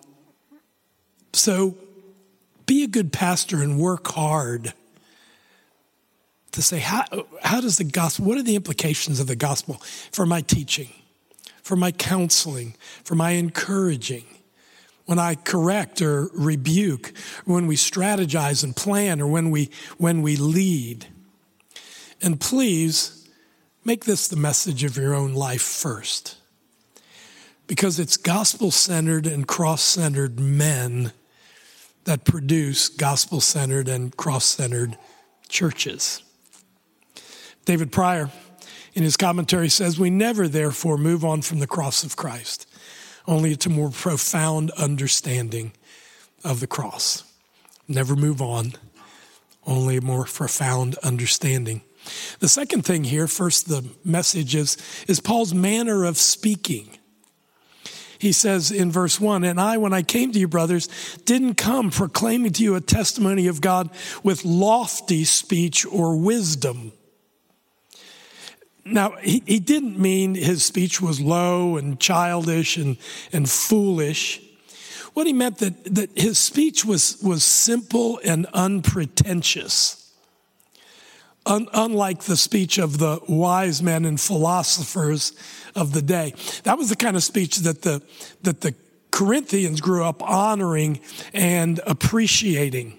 [1.32, 1.76] so
[2.66, 4.72] be a good pastor and work hard
[6.52, 7.04] to say, how,
[7.42, 9.74] how does the gospel, what are the implications of the gospel
[10.12, 10.88] for my teaching,
[11.62, 12.74] for my counseling,
[13.04, 14.24] for my encouraging?
[15.08, 17.14] when I correct or rebuke,
[17.46, 21.06] when we strategize and plan, or when we, when we lead.
[22.20, 23.26] And please
[23.86, 26.36] make this the message of your own life first.
[27.68, 31.12] Because it's gospel centered and cross centered men
[32.04, 34.98] that produce gospel centered and cross centered
[35.48, 36.22] churches.
[37.66, 38.30] David Prior,
[38.94, 42.66] in his commentary, says, We never, therefore, move on from the cross of Christ,
[43.26, 45.72] only to more profound understanding
[46.42, 47.24] of the cross.
[47.86, 48.72] Never move on,
[49.66, 51.82] only a more profound understanding.
[52.40, 56.97] The second thing here, first, the message is, is Paul's manner of speaking.
[58.18, 60.88] He says in verse 1 And I, when I came to you, brothers,
[61.24, 63.90] didn't come proclaiming to you a testimony of God
[64.22, 66.92] with lofty speech or wisdom.
[68.84, 72.96] Now, he, he didn't mean his speech was low and childish and,
[73.32, 74.42] and foolish.
[75.12, 80.07] What he meant that, that his speech was, was simple and unpretentious
[81.48, 85.32] un, unlike the speech of the wise men and philosophers
[85.74, 86.34] of the day.
[86.62, 88.02] That was the kind of speech that the,
[88.42, 88.74] that the
[89.10, 91.00] Corinthians grew up honoring
[91.32, 92.98] and appreciating.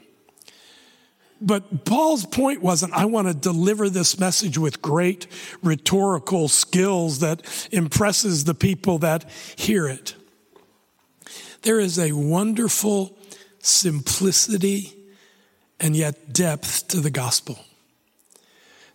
[1.41, 5.27] But Paul's point wasn't, I want to deliver this message with great
[5.63, 10.15] rhetorical skills that impresses the people that hear it.
[11.61, 13.17] There is a wonderful
[13.59, 14.93] simplicity
[15.80, 17.59] and yet depth to the gospel.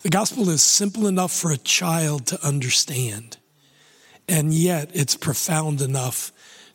[0.04, 3.38] The gospel is simple enough for a child to understand,
[4.28, 6.30] and yet it's profound enough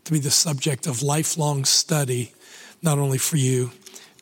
[0.06, 2.34] to be the subject of lifelong study,
[2.82, 3.70] not only for you,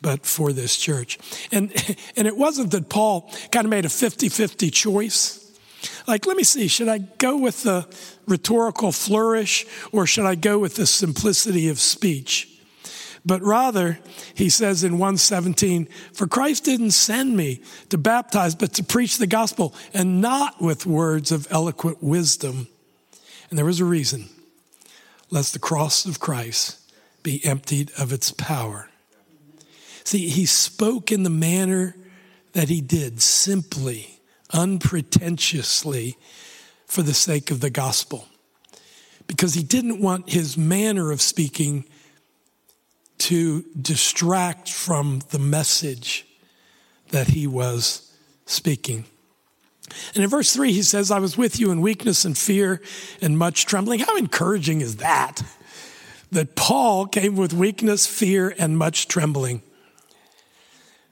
[0.02, 1.18] but for this church.
[1.54, 1.72] And,
[2.18, 5.58] and it wasn't that Paul kind of made a 50 50 choice.
[6.06, 7.88] Like, let me see, should I go with the
[8.28, 12.57] rhetorical flourish or should I go with the simplicity of speech?
[13.28, 14.00] But rather,
[14.34, 19.28] he says in 117, for Christ didn't send me to baptize, but to preach the
[19.28, 22.70] gospel and not with words of eloquent wisdom.
[23.50, 24.30] And there was a reason,
[25.30, 26.80] lest the cross of Christ
[27.22, 28.90] be emptied of its power.
[30.06, 31.98] See, he spoke in the manner
[32.54, 34.22] that he did, simply,
[34.54, 36.16] unpretentiously,
[36.86, 38.30] for the sake of the gospel.
[39.28, 41.84] Because he didn't want his manner of speaking
[43.20, 46.26] to distract from the message
[47.10, 48.12] that he was
[48.46, 49.06] speaking.
[50.14, 52.82] And in verse 3, he says, I was with you in weakness and fear
[53.22, 54.00] and much trembling.
[54.00, 55.44] How encouraging is that?
[56.32, 59.62] That Paul came with weakness, fear, and much trembling.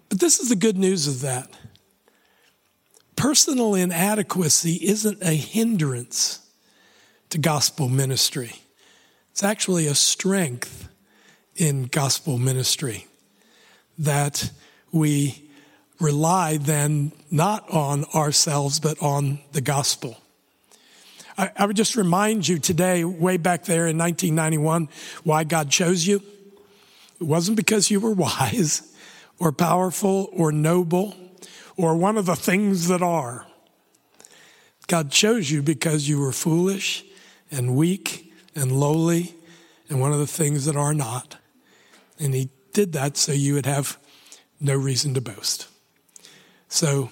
[0.09, 1.49] But this is the good news of that.
[3.15, 6.39] Personal inadequacy isn't a hindrance
[7.29, 8.53] to gospel ministry,
[9.31, 10.84] it's actually a strength
[11.55, 13.07] in gospel ministry.
[13.97, 14.51] That
[14.91, 15.49] we
[15.99, 20.17] rely then not on ourselves, but on the gospel.
[21.37, 24.89] I, I, would just remind you today, way back there in 1991,
[25.23, 26.21] why God chose you.
[27.19, 28.93] It wasn't because you were wise
[29.39, 31.15] or powerful or noble
[31.77, 33.45] or one of the things that are.
[34.87, 37.03] God chose you because you were foolish
[37.51, 39.33] and weak and lowly
[39.89, 41.37] and one of the things that are not.
[42.19, 43.97] And he did that so you would have
[44.59, 45.67] no reason to boast.
[46.67, 47.11] So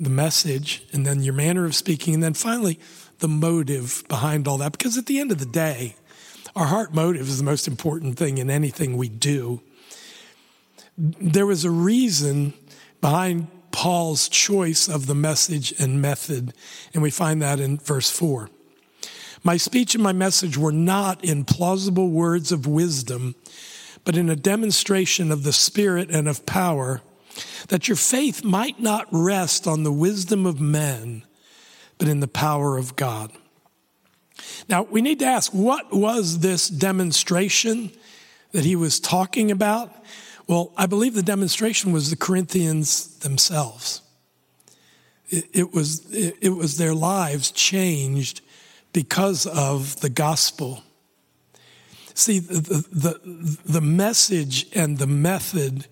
[0.00, 2.78] the message, and then your manner of speaking, and then finally
[3.18, 4.72] the motive behind all that.
[4.72, 5.96] Because at the end of the day,
[6.54, 9.60] our heart motive is the most important thing in anything we do.
[10.96, 12.54] There was a reason
[13.00, 16.52] behind Paul's choice of the message and method,
[16.92, 18.50] and we find that in verse 4.
[19.44, 23.36] My speech and my message were not in plausible words of wisdom
[24.04, 27.00] but in a demonstration of the Spirit and of power,
[27.68, 31.24] that your faith might not rest on the wisdom of men,
[31.98, 33.32] but in the power of God.
[34.68, 37.90] Now, we need to ask what was this demonstration
[38.52, 39.92] that he was talking about?
[40.46, 44.02] Well, I believe the demonstration was the Corinthians themselves.
[45.30, 48.40] It, was, it was their lives changed
[48.94, 50.82] because of the gospel.
[52.18, 55.86] See, the, the, the message and the method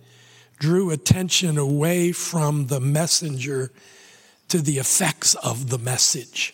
[0.58, 3.70] drew attention away from the messenger
[4.48, 6.52] to the effects of the message.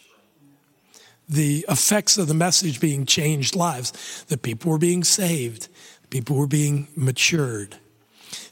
[1.26, 4.24] The effects of the message being changed lives.
[4.28, 5.68] The people were being saved.
[6.10, 7.76] People were being matured.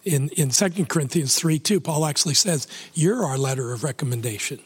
[0.05, 4.61] In, in 2 Corinthians 3 2, Paul actually says, You're our letter of recommendation.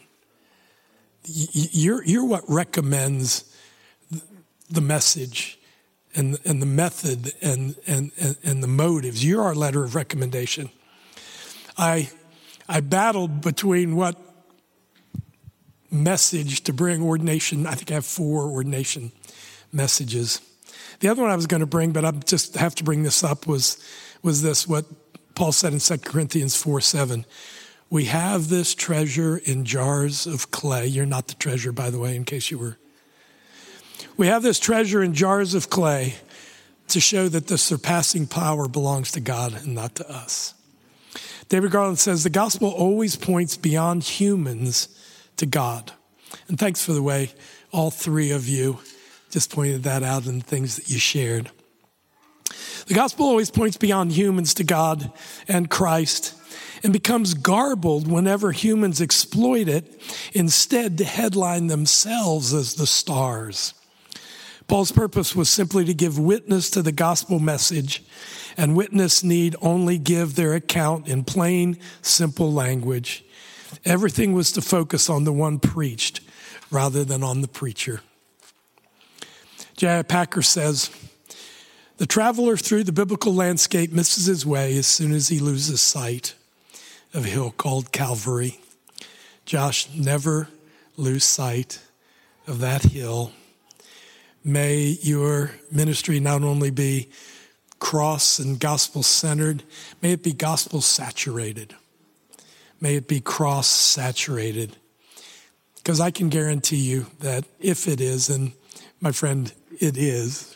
[1.25, 3.53] You're, you're what recommends
[4.69, 5.59] the message
[6.15, 8.11] and, and the method and, and,
[8.43, 9.23] and, the motives.
[9.23, 10.69] You're our letter of recommendation.
[11.77, 12.09] I,
[12.69, 14.19] I battled between what
[15.91, 17.67] message to bring ordination.
[17.67, 19.11] I think I have four ordination
[19.71, 20.41] messages.
[20.99, 23.23] The other one I was going to bring, but I just have to bring this
[23.23, 23.83] up, was,
[24.23, 24.85] was this what
[25.35, 27.25] Paul said in 2 Corinthians 4 7.
[27.89, 30.87] We have this treasure in jars of clay.
[30.87, 32.77] You're not the treasure, by the way, in case you were.
[34.17, 36.15] We have this treasure in jars of clay
[36.87, 40.53] to show that the surpassing power belongs to God and not to us.
[41.49, 44.87] David Garland says the gospel always points beyond humans
[45.37, 45.91] to God.
[46.47, 47.31] And thanks for the way
[47.71, 48.79] all three of you
[49.31, 51.51] just pointed that out in the things that you shared.
[52.87, 55.11] The gospel always points beyond humans to God
[55.47, 56.35] and Christ
[56.83, 60.01] and becomes garbled whenever humans exploit it
[60.33, 63.73] instead to headline themselves as the stars.
[64.67, 68.03] Paul's purpose was simply to give witness to the gospel message,
[68.57, 73.23] and witness need only give their account in plain, simple language.
[73.83, 76.21] Everything was to focus on the one preached
[76.71, 78.01] rather than on the preacher.
[79.77, 80.03] J.I.
[80.03, 80.89] Packer says,
[81.97, 86.33] The traveler through the biblical landscape misses his way as soon as he loses sight
[87.13, 88.59] of a hill called Calvary.
[89.45, 90.47] Josh, never
[90.97, 91.79] lose sight
[92.47, 93.31] of that hill.
[94.47, 97.09] May your ministry not only be
[97.79, 99.63] cross and gospel centered,
[100.03, 101.73] may it be gospel saturated.
[102.79, 104.75] May it be cross saturated.
[105.77, 108.51] Because I can guarantee you that if it is, and
[109.01, 110.55] my friend, it is,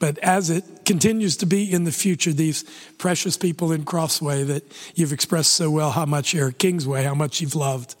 [0.00, 2.64] but as it continues to be in the future, these
[2.98, 4.64] precious people in Crossway that
[4.96, 7.94] you've expressed so well how much, or Kingsway, how much you've loved,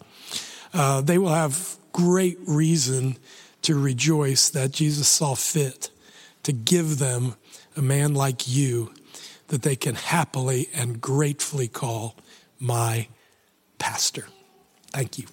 [0.74, 3.16] uh, they will have great reason
[3.62, 5.90] to rejoice that Jesus saw fit
[6.42, 7.36] to give them
[7.76, 8.92] a man like you
[9.48, 12.16] that they can happily and gratefully call
[12.58, 13.08] my
[13.78, 14.26] pastor.
[14.92, 15.26] Thank you.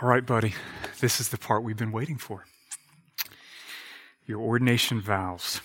[0.00, 0.54] All right, buddy,
[1.00, 2.44] this is the part we've been waiting for
[4.26, 5.60] your ordination vows.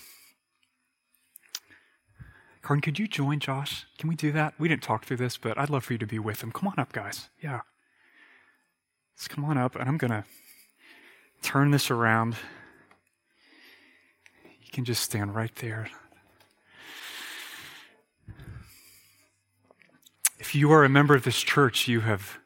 [2.64, 3.86] Karen, could you join Josh?
[3.96, 4.54] Can we do that?
[4.58, 6.50] We didn't talk through this, but I'd love for you to be with him.
[6.50, 7.28] Come on up, guys.
[7.40, 7.60] Yeah.
[9.16, 10.24] Let's come on up, and I'm going to
[11.42, 12.34] turn this around.
[14.44, 15.88] You can just stand right there.
[20.40, 22.40] If you are a member of this church, you have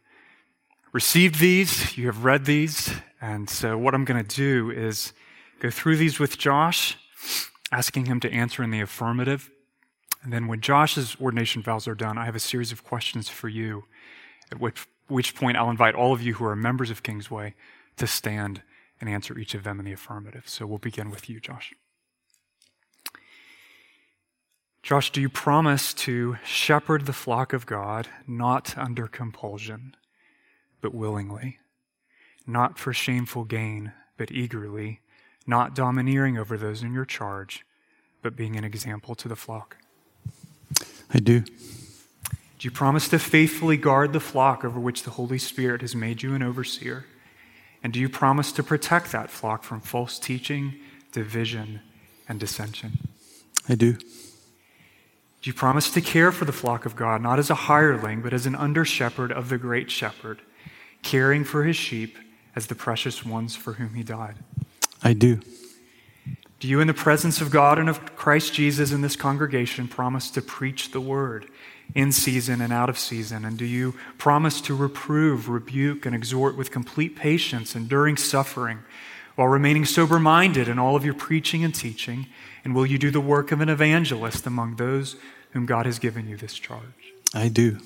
[0.92, 5.12] received these, you have read these, and so what I'm going to do is
[5.60, 6.96] go through these with Josh,
[7.70, 9.50] asking him to answer in the affirmative.
[10.22, 13.48] And then when Josh's ordination vows are done, I have a series of questions for
[13.48, 13.84] you,
[14.50, 17.54] at which, which point I'll invite all of you who are members of Kingsway
[17.96, 18.62] to stand
[19.00, 20.44] and answer each of them in the affirmative.
[20.46, 21.72] So we'll begin with you, Josh.
[24.82, 29.94] Josh, do you promise to shepherd the flock of God not under compulsion,
[30.80, 31.58] but willingly,
[32.46, 35.00] not for shameful gain, but eagerly,
[35.46, 37.64] not domineering over those in your charge,
[38.22, 39.76] but being an example to the flock?
[41.12, 41.40] I do.
[41.40, 46.22] Do you promise to faithfully guard the flock over which the Holy Spirit has made
[46.22, 47.06] you an overseer?
[47.82, 50.74] And do you promise to protect that flock from false teaching,
[51.12, 51.80] division,
[52.28, 52.98] and dissension?
[53.68, 53.96] I do.
[55.48, 58.34] Do you promise to care for the flock of God, not as a hireling, but
[58.34, 60.42] as an under shepherd of the great shepherd,
[61.02, 62.18] caring for his sheep
[62.54, 64.34] as the precious ones for whom he died?
[65.02, 65.40] I do.
[66.60, 70.30] Do you, in the presence of God and of Christ Jesus in this congregation, promise
[70.32, 71.46] to preach the word
[71.94, 73.46] in season and out of season?
[73.46, 78.80] And do you promise to reprove, rebuke, and exhort with complete patience, enduring suffering,
[79.34, 82.26] while remaining sober minded in all of your preaching and teaching?
[82.66, 85.16] And will you do the work of an evangelist among those
[85.52, 87.12] whom God has given you this charge?
[87.34, 87.78] I do.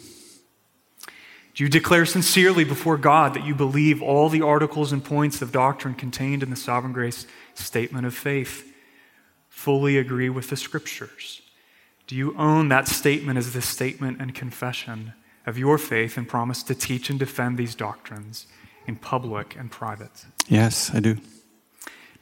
[1.55, 5.53] Do you declare sincerely before God that you believe all the articles and points of
[5.53, 8.73] doctrine contained in the sovereign grace statement of faith?
[9.51, 11.43] Fully agree with the scriptures?
[12.07, 15.13] Do you own that statement as the statement and confession
[15.47, 18.47] of your faith and promise to teach and defend these doctrines
[18.87, 20.25] in public and private?
[20.49, 21.19] Yes, I do.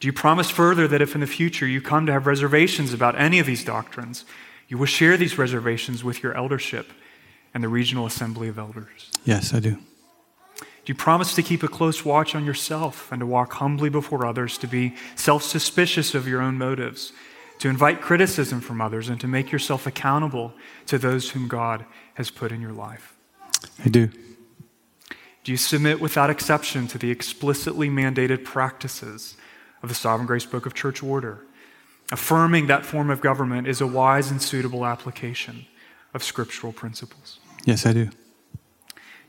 [0.01, 3.19] Do you promise further that if in the future you come to have reservations about
[3.21, 4.25] any of these doctrines,
[4.71, 6.93] you will share these reservations with your eldership
[7.53, 9.11] and the regional assembly of elders?
[9.25, 9.73] Yes, I do.
[9.73, 14.25] Do you promise to keep a close watch on yourself and to walk humbly before
[14.25, 17.13] others, to be self suspicious of your own motives,
[17.59, 20.55] to invite criticism from others, and to make yourself accountable
[20.87, 21.85] to those whom God
[22.15, 23.17] has put in your life?
[23.85, 24.09] I do.
[25.43, 29.37] Do you submit without exception to the explicitly mandated practices
[29.83, 31.45] of the Sovereign Grace Book of Church Order,
[32.11, 35.67] affirming that form of government is a wise and suitable application
[36.15, 37.39] of scriptural principles?
[37.65, 38.11] Yes, I do.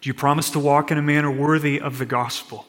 [0.02, 2.66] Do you promise to walk in a manner worthy of the gospel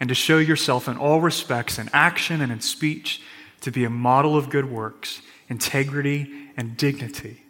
[0.00, 3.20] and to show yourself in all respects, in action and in speech,
[3.60, 7.42] to be a model of good works, integrity, and dignity,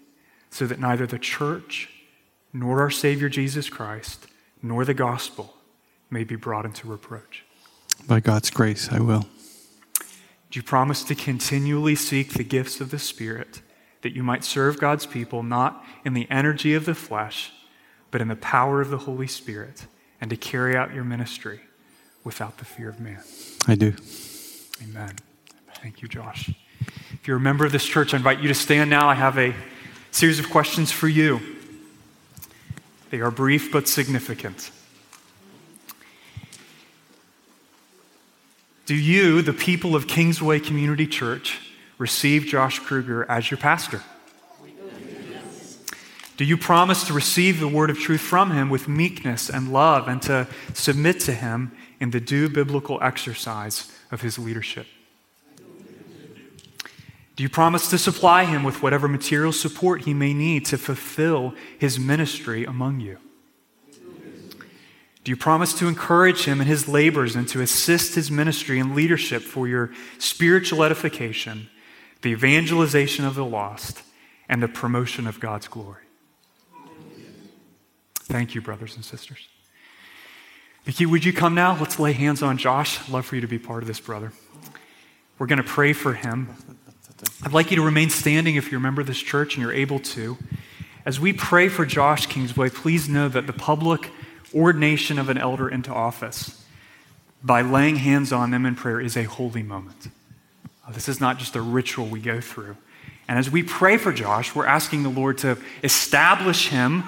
[0.50, 1.88] so that neither the church
[2.52, 4.26] nor our Savior Jesus Christ
[4.60, 5.54] nor the gospel
[6.10, 7.44] may be brought into reproach?
[8.06, 9.26] By God's grace, I will.
[10.52, 13.60] Do you promise to continually seek the gifts of the Spirit
[14.02, 17.50] that you might serve God's people not in the energy of the flesh?
[18.12, 19.86] but in the power of the Holy Spirit,
[20.20, 21.60] and to carry out your ministry
[22.22, 23.20] without the fear of man.
[23.66, 23.94] I do.
[24.84, 25.16] Amen.
[25.76, 26.50] Thank you, Josh.
[27.12, 29.08] If you're a member of this church, I invite you to stand now.
[29.08, 29.54] I have a
[30.12, 31.40] series of questions for you.
[33.10, 34.70] They are brief but significant.
[38.84, 41.60] Do you, the people of Kingsway Community Church,
[41.98, 44.02] receive Josh Kruger as your pastor?
[46.36, 50.08] Do you promise to receive the word of truth from him with meekness and love
[50.08, 54.86] and to submit to him in the due biblical exercise of his leadership?
[57.36, 61.54] Do you promise to supply him with whatever material support he may need to fulfill
[61.78, 63.18] his ministry among you?
[65.24, 68.94] Do you promise to encourage him in his labors and to assist his ministry and
[68.94, 71.68] leadership for your spiritual edification,
[72.22, 74.02] the evangelization of the lost,
[74.48, 76.02] and the promotion of God's glory?
[78.24, 79.48] Thank you, brothers and sisters.
[80.86, 81.78] Mickey, would you come now?
[81.78, 83.00] Let's lay hands on Josh.
[83.00, 84.32] I'd love for you to be part of this, brother.
[85.38, 86.56] We're going to pray for him.
[87.44, 89.72] I'd like you to remain standing if you're a member of this church and you're
[89.72, 90.36] able to.
[91.06, 94.10] As we pray for Josh Kingsway, please know that the public
[94.54, 96.64] ordination of an elder into office
[97.42, 100.08] by laying hands on them in prayer is a holy moment.
[100.86, 102.76] Uh, this is not just a ritual we go through.
[103.28, 107.04] And as we pray for Josh, we're asking the Lord to establish him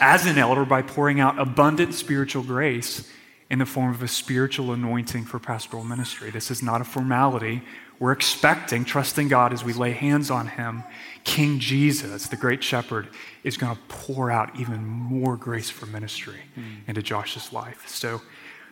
[0.00, 3.10] as an elder by pouring out abundant spiritual grace
[3.50, 6.30] in the form of a spiritual anointing for pastoral ministry.
[6.30, 7.62] This is not a formality.
[7.98, 10.82] We're expecting, trusting God as we lay hands on him,
[11.26, 13.08] King Jesus, the great shepherd,
[13.42, 16.88] is going to pour out even more grace for ministry mm.
[16.88, 17.86] into Josh's life.
[17.88, 18.22] So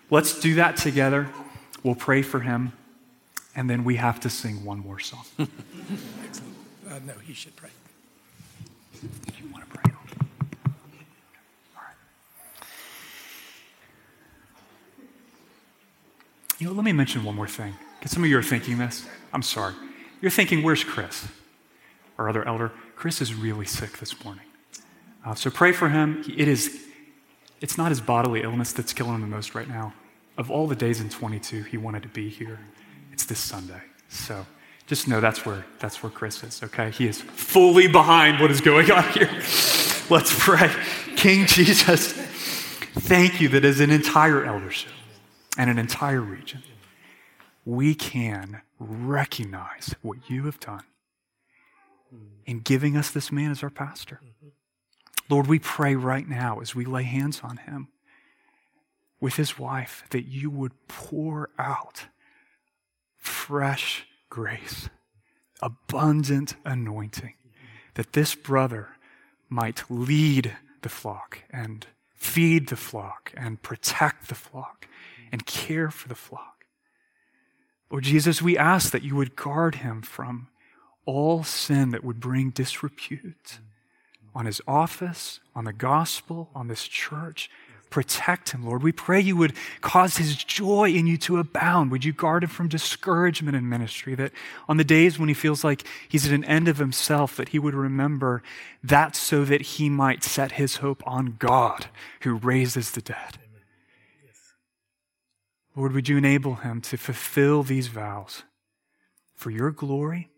[0.08, 1.28] let's do that together.
[1.82, 2.72] We'll pray for him,
[3.56, 5.26] and then we have to sing one more song.
[6.86, 7.70] Uh, no, he should pray.
[9.02, 9.90] You want to pray?
[11.74, 11.94] All right.
[16.58, 17.72] You know, let me mention one more thing.
[17.98, 19.06] Because some of you are thinking this.
[19.32, 19.72] I'm sorry.
[20.20, 21.26] You're thinking, where's Chris?
[22.18, 22.72] Our other elder.
[22.96, 24.44] Chris is really sick this morning.
[25.24, 26.22] Uh, so pray for him.
[26.36, 26.84] It is,
[27.60, 29.94] it's not his bodily illness that's killing him the most right now.
[30.36, 32.58] Of all the days in 22, he wanted to be here.
[33.12, 33.80] It's this Sunday.
[34.08, 34.46] So
[34.86, 36.90] just know that's where, that's where Chris is, okay?
[36.90, 39.30] He is fully behind what is going on here.
[40.10, 40.70] Let's pray.
[41.16, 44.92] King Jesus, thank you that as an entire eldership
[45.56, 46.62] and an entire region,
[47.64, 50.82] we can recognize what you have done
[52.14, 52.24] Mm-hmm.
[52.46, 54.20] in giving us this man as our pastor.
[54.22, 54.48] Mm-hmm.
[55.28, 57.88] Lord, we pray right now as we lay hands on him
[59.20, 62.04] with his wife that you would pour out
[63.16, 64.90] fresh grace,
[65.60, 67.66] abundant anointing, mm-hmm.
[67.94, 68.90] that this brother
[69.48, 74.86] might lead the flock and feed the flock and protect the flock
[75.32, 76.64] and care for the flock.
[77.90, 80.48] Lord Jesus, we ask that you would guard him from
[81.06, 83.58] all sin that would bring disrepute
[84.34, 87.50] on his office, on the gospel, on this church,
[87.94, 88.82] Protect him, Lord.
[88.82, 91.92] We pray you would cause his joy in you to abound.
[91.92, 94.16] Would you guard him from discouragement in ministry?
[94.16, 94.32] That
[94.68, 97.60] on the days when he feels like he's at an end of himself, that he
[97.60, 98.42] would remember
[98.82, 101.86] that so that he might set his hope on God
[102.22, 103.38] who raises the dead.
[105.76, 108.42] Lord, would you enable him to fulfill these vows
[109.36, 110.30] for your glory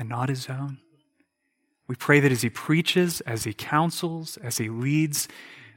[0.00, 0.78] and not his own?
[1.86, 5.28] We pray that as he preaches, as he counsels, as he leads,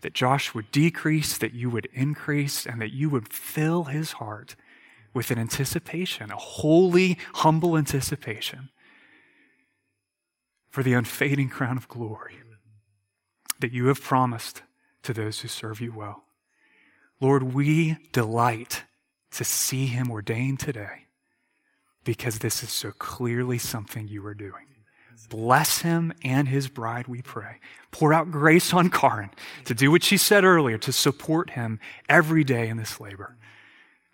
[0.02, 4.56] that Josh would decrease, that you would increase, and that you would fill his heart
[5.14, 8.70] with an anticipation, a holy, humble anticipation
[10.70, 12.40] for the unfading crown of glory.
[13.60, 14.62] that you have promised
[15.04, 16.26] to those who serve you well.
[17.22, 18.84] Lord, we delight
[19.32, 21.03] to see him ordained today
[22.04, 24.68] because this is so clearly something you are doing.
[25.30, 27.60] Bless him and his bride, we pray.
[27.92, 29.30] Pour out grace on Karen
[29.66, 33.38] to do what she said earlier, to support him every day in this labor.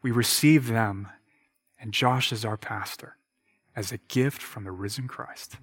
[0.01, 1.07] We receive them
[1.79, 3.17] and Josh as our pastor
[3.75, 5.55] as a gift from the risen Christ.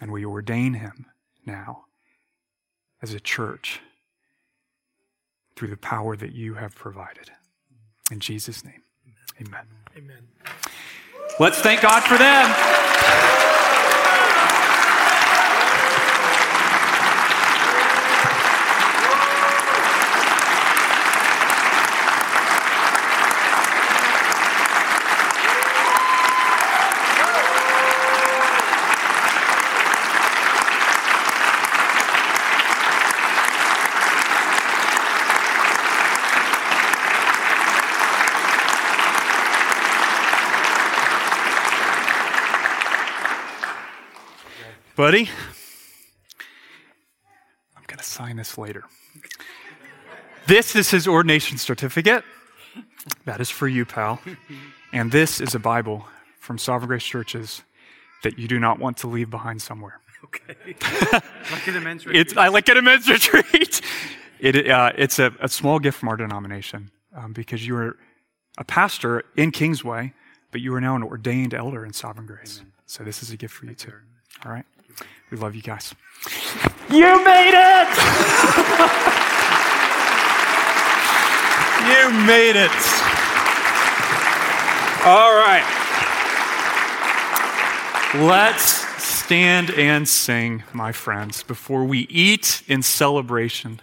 [0.00, 1.06] And we ordain him
[1.46, 1.84] now
[3.02, 3.80] as a church
[5.56, 7.30] through the power that you have provided.
[8.10, 8.82] In Jesus' name,
[9.40, 9.66] amen.
[9.96, 10.28] Amen.
[11.40, 12.46] Let's thank God for them.
[45.08, 45.30] Buddy,
[47.74, 48.84] I'm going to sign this later.
[50.46, 52.24] This is his ordination certificate.
[53.24, 54.20] That is for you, pal.
[54.92, 56.04] And this is a Bible
[56.38, 57.62] from Sovereign Grace Churches
[58.22, 59.98] that you do not want to leave behind somewhere.
[60.24, 60.76] Okay.
[61.52, 62.20] like at a men's retreat.
[62.26, 63.80] It's, I like at a men's retreat.
[64.40, 67.96] It, uh, it's a, a, small gift from our denomination um, because you are
[68.58, 70.12] a pastor in Kingsway,
[70.52, 72.58] but you are now an ordained elder in Sovereign Grace.
[72.60, 72.72] Amen.
[72.84, 73.94] So this is a gift for you too.
[74.44, 74.66] All right?
[75.30, 75.94] We love you guys.
[76.90, 77.88] You made it!
[81.88, 82.70] you made it.
[85.04, 85.64] All right.
[88.14, 93.80] Let's stand and sing, my friends, before we eat in celebration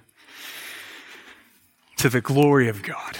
[1.97, 3.17] to the glory of God.